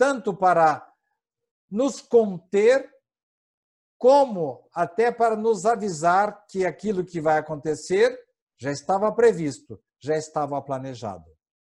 [0.00, 0.82] Tanto para
[1.70, 2.88] nos conter,
[3.98, 8.18] como até para nos avisar que aquilo que vai acontecer
[8.58, 11.26] já estava previsto, já estava planejado.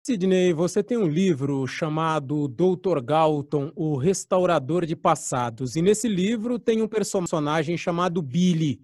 [0.07, 3.03] Sidney, você tem um livro chamado Dr.
[3.03, 8.81] Galton, o Restaurador de Passados, e nesse livro tem um personagem chamado Billy.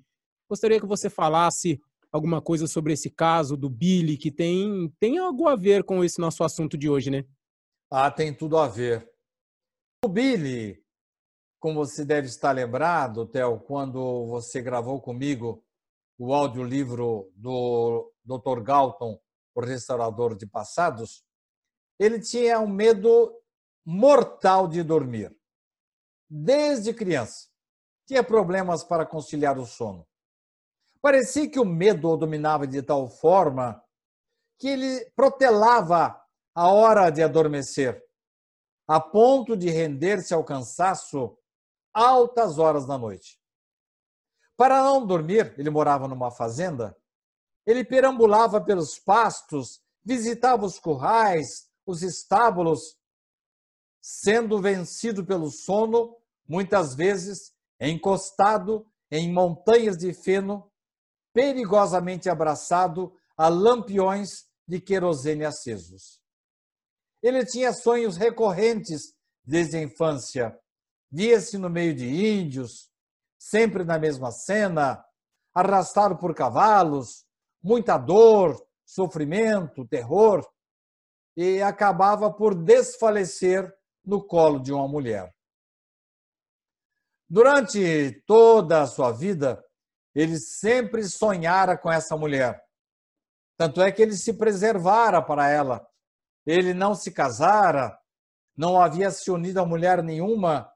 [0.51, 1.80] Gostaria que você falasse
[2.11, 6.20] alguma coisa sobre esse caso do Billy, que tem, tem algo a ver com esse
[6.20, 7.24] nosso assunto de hoje, né?
[7.88, 9.09] Ah, tem tudo a ver.
[10.07, 10.80] O Billy,
[11.59, 15.64] como você deve estar lembrado, Theo, quando você gravou comigo
[16.16, 18.62] o audiolivro do Dr.
[18.62, 19.20] Galton,
[19.52, 21.24] o restaurador de passados,
[21.98, 23.36] ele tinha um medo
[23.84, 25.36] mortal de dormir.
[26.30, 27.48] Desde criança.
[28.07, 30.07] Tinha problemas para conciliar o sono.
[31.02, 33.82] Parecia que o medo o dominava de tal forma
[34.57, 36.16] que ele protelava
[36.54, 38.05] a hora de adormecer,
[38.87, 41.37] a ponto de render-se ao cansaço
[41.93, 43.41] altas horas da noite.
[44.57, 46.97] Para não dormir, ele morava numa fazenda,
[47.66, 52.97] ele perambulava pelos pastos, visitava os currais, os estábulos,
[54.01, 56.16] sendo vencido pelo sono,
[56.49, 60.70] muitas vezes encostado em montanhas de feno,
[61.32, 66.20] perigosamente abraçado a lampiões de querosene acesos.
[67.23, 69.14] Ele tinha sonhos recorrentes
[69.45, 70.59] desde a infância.
[71.11, 72.91] Via-se no meio de índios,
[73.39, 75.05] sempre na mesma cena,
[75.55, 77.25] arrastado por cavalos,
[77.62, 80.47] muita dor, sofrimento, terror,
[81.37, 83.73] e acabava por desfalecer
[84.05, 85.35] no colo de uma mulher.
[87.29, 89.62] Durante toda a sua vida,
[90.14, 92.62] ele sempre sonhara com essa mulher.
[93.59, 95.87] Tanto é que ele se preservara para ela.
[96.47, 97.99] Ele não se casara,
[98.57, 100.72] não havia se unido a mulher nenhuma,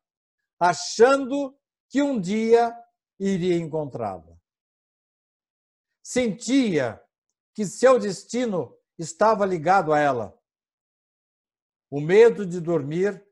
[0.58, 1.56] achando
[1.88, 2.76] que um dia
[3.18, 4.40] iria encontrá-la
[6.10, 7.00] sentia
[7.54, 10.36] que seu destino estava ligado a ela.
[11.88, 13.24] O medo de dormir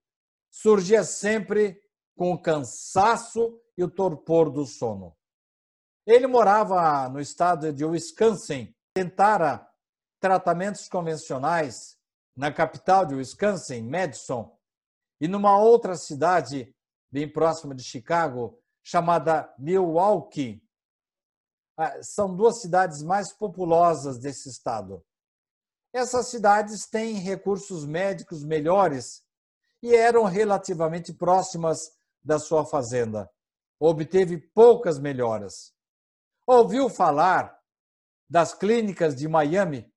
[0.48, 1.82] surgia sempre
[2.16, 5.16] com o cansaço e o torpor do sono.
[6.06, 9.68] Ele morava no estado de Wisconsin, tentara
[10.20, 11.97] tratamentos convencionais
[12.38, 14.56] na capital de Wisconsin, Madison,
[15.20, 16.72] e numa outra cidade
[17.10, 20.62] bem próxima de Chicago, chamada Milwaukee,
[21.76, 25.04] ah, são duas cidades mais populosas desse estado.
[25.92, 29.24] Essas cidades têm recursos médicos melhores
[29.82, 31.90] e eram relativamente próximas
[32.22, 33.28] da sua fazenda.
[33.80, 35.72] Obteve poucas melhoras.
[36.46, 37.58] Ouviu falar
[38.30, 39.92] das clínicas de Miami,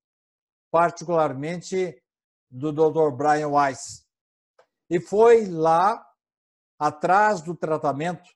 [0.72, 2.01] particularmente
[2.52, 3.10] do Dr.
[3.16, 4.06] Brian Weiss,
[4.90, 6.06] e foi lá,
[6.78, 8.28] atrás do tratamento,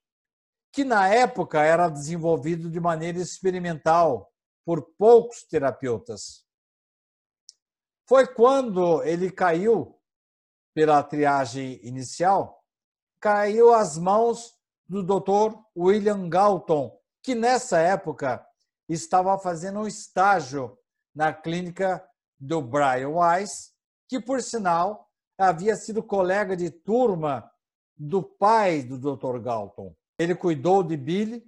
[0.72, 4.32] que na época era desenvolvido de maneira experimental
[4.64, 6.46] por poucos terapeutas.
[8.08, 10.00] Foi quando ele caiu
[10.74, 12.64] pela triagem inicial,
[13.20, 14.54] caiu às mãos
[14.88, 15.58] do Dr.
[15.76, 18.46] William Galton, que nessa época
[18.88, 20.78] estava fazendo um estágio
[21.14, 22.02] na clínica
[22.38, 23.75] do Brian Weiss,
[24.08, 27.50] que por sinal havia sido colega de turma
[27.96, 29.38] do pai do Dr.
[29.38, 29.94] Galton.
[30.18, 31.44] Ele cuidou de Billy,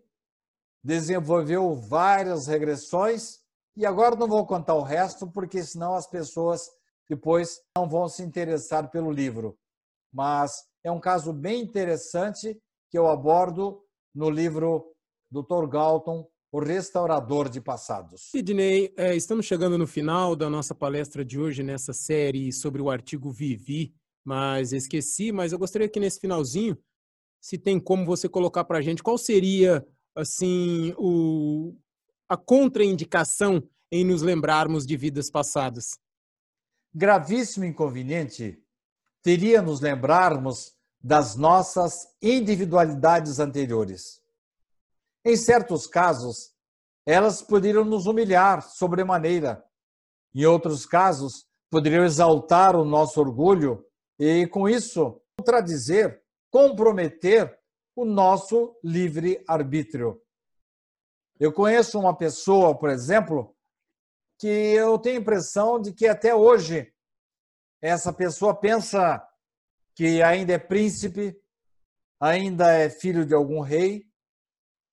[0.82, 3.40] desenvolveu várias regressões
[3.76, 6.68] e agora não vou contar o resto porque senão as pessoas
[7.08, 9.58] depois não vão se interessar pelo livro.
[10.12, 13.82] Mas é um caso bem interessante que eu abordo
[14.14, 14.94] no livro
[15.30, 15.66] Dr.
[15.68, 18.30] Galton, O Restaurador de Passados.
[18.30, 22.90] Sidney, é, estamos chegando no final da nossa palestra de hoje nessa série sobre o
[22.90, 23.94] artigo Vivi,
[24.24, 26.78] mas esqueci, mas eu gostaria que nesse finalzinho
[27.38, 31.76] se tem como você colocar para a gente qual seria assim o,
[32.26, 35.98] a contraindicação em nos lembrarmos de vidas passadas.
[36.94, 38.58] Gravíssimo inconveniente
[39.22, 44.22] teria nos lembrarmos das nossas individualidades anteriores.
[45.24, 46.52] Em certos casos,
[47.06, 49.64] elas poderiam nos humilhar sobremaneira.
[50.34, 53.84] Em outros casos, poderiam exaltar o nosso orgulho
[54.18, 57.58] e, com isso, contradizer comprometer
[57.94, 60.22] o nosso livre-arbítrio.
[61.38, 63.54] Eu conheço uma pessoa, por exemplo,
[64.38, 66.92] que eu tenho a impressão de que até hoje
[67.82, 69.24] essa pessoa pensa
[69.94, 71.36] que ainda é príncipe,
[72.20, 74.07] ainda é filho de algum rei,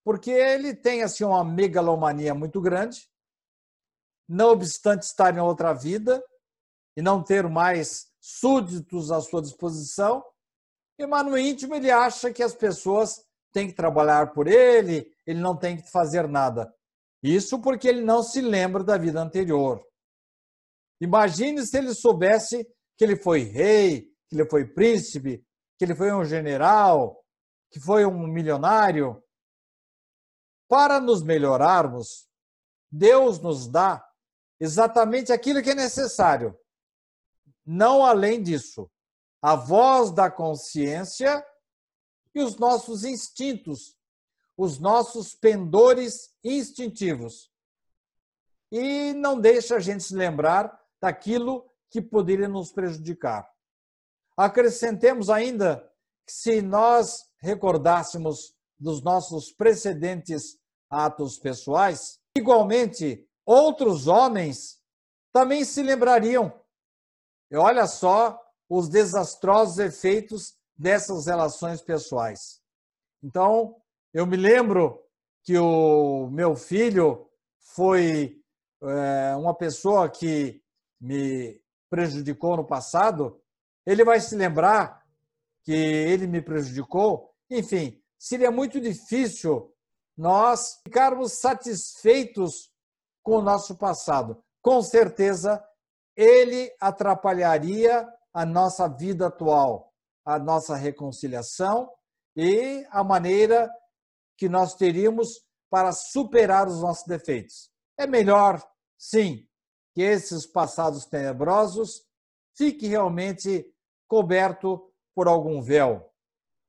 [0.05, 3.09] porque ele tem assim uma megalomania muito grande,
[4.29, 6.23] não obstante estar em outra vida
[6.95, 10.23] e não ter mais súditos à sua disposição,
[11.09, 15.57] mas no íntimo ele acha que as pessoas têm que trabalhar por ele, ele não
[15.57, 16.71] tem que fazer nada.
[17.23, 19.83] Isso porque ele não se lembra da vida anterior.
[21.01, 22.63] Imagine se ele soubesse
[22.95, 25.43] que ele foi rei, que ele foi príncipe,
[25.77, 27.19] que ele foi um general,
[27.71, 29.21] que foi um milionário.
[30.67, 32.27] Para nos melhorarmos,
[32.91, 34.05] Deus nos dá
[34.59, 36.57] exatamente aquilo que é necessário,
[37.65, 38.89] não além disso.
[39.41, 41.45] A voz da consciência
[42.33, 43.95] e os nossos instintos,
[44.57, 47.51] os nossos pendores instintivos.
[48.71, 53.47] E não deixa a gente se lembrar daquilo que poderia nos prejudicar.
[54.35, 55.89] Acrescentemos ainda
[56.25, 60.57] que se nós recordássemos dos nossos precedentes
[60.89, 64.81] atos pessoais, igualmente outros homens
[65.33, 66.53] também se lembrariam.
[67.51, 72.61] E olha só os desastrosos efeitos dessas relações pessoais.
[73.23, 73.75] Então,
[74.13, 75.01] eu me lembro
[75.43, 78.41] que o meu filho foi
[78.81, 80.61] é, uma pessoa que
[80.99, 83.39] me prejudicou no passado,
[83.85, 85.05] ele vai se lembrar
[85.63, 87.33] que ele me prejudicou.
[87.49, 89.73] Enfim, seria muito difícil
[90.17, 92.71] nós ficarmos satisfeitos
[93.21, 94.41] com o nosso passado.
[94.61, 95.63] Com certeza,
[96.15, 99.93] ele atrapalharia a nossa vida atual,
[100.25, 101.91] a nossa reconciliação
[102.35, 103.69] e a maneira
[104.37, 107.69] que nós teríamos para superar os nossos defeitos.
[107.97, 108.61] É melhor,
[108.97, 109.47] sim,
[109.93, 112.05] que esses passados tenebrosos
[112.55, 113.65] fique realmente
[114.07, 116.09] coberto por algum véu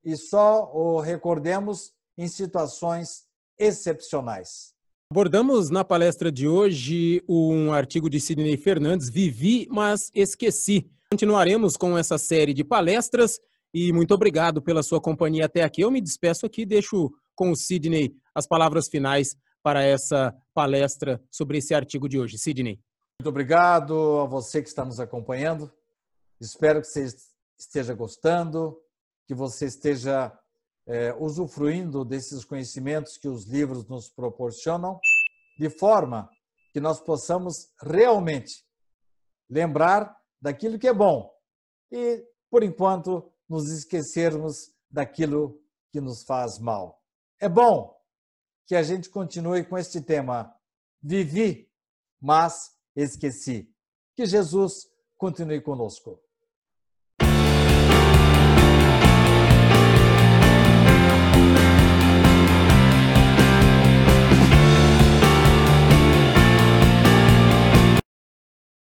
[0.07, 3.25] e só o recordemos em situações
[3.59, 4.73] excepcionais.
[5.11, 10.89] Abordamos na palestra de hoje um artigo de Sidney Fernandes, Vivi, mas esqueci.
[11.11, 13.41] Continuaremos com essa série de palestras
[13.75, 15.81] e muito obrigado pela sua companhia até aqui.
[15.81, 21.59] Eu me despeço aqui, deixo com o Sidney as palavras finais para essa palestra sobre
[21.59, 22.39] esse artigo de hoje.
[22.39, 22.81] Sidney.
[23.21, 25.73] Muito obrigado a você que está nos acompanhando.
[26.41, 27.09] Espero que você
[27.59, 28.79] esteja gostando,
[29.27, 30.33] que você esteja
[30.87, 35.01] é, usufruindo desses conhecimentos que os livros nos proporcionam,
[35.59, 36.31] de forma
[36.73, 38.65] que nós possamos realmente
[39.49, 41.33] lembrar daquilo que é bom
[41.91, 45.61] e, por enquanto, nos esquecermos daquilo
[45.91, 47.03] que nos faz mal.
[47.41, 47.97] É bom
[48.67, 50.55] que a gente continue com este tema.
[51.01, 51.71] Vivi,
[52.21, 53.73] mas esqueci.
[54.15, 56.21] Que Jesus continue conosco.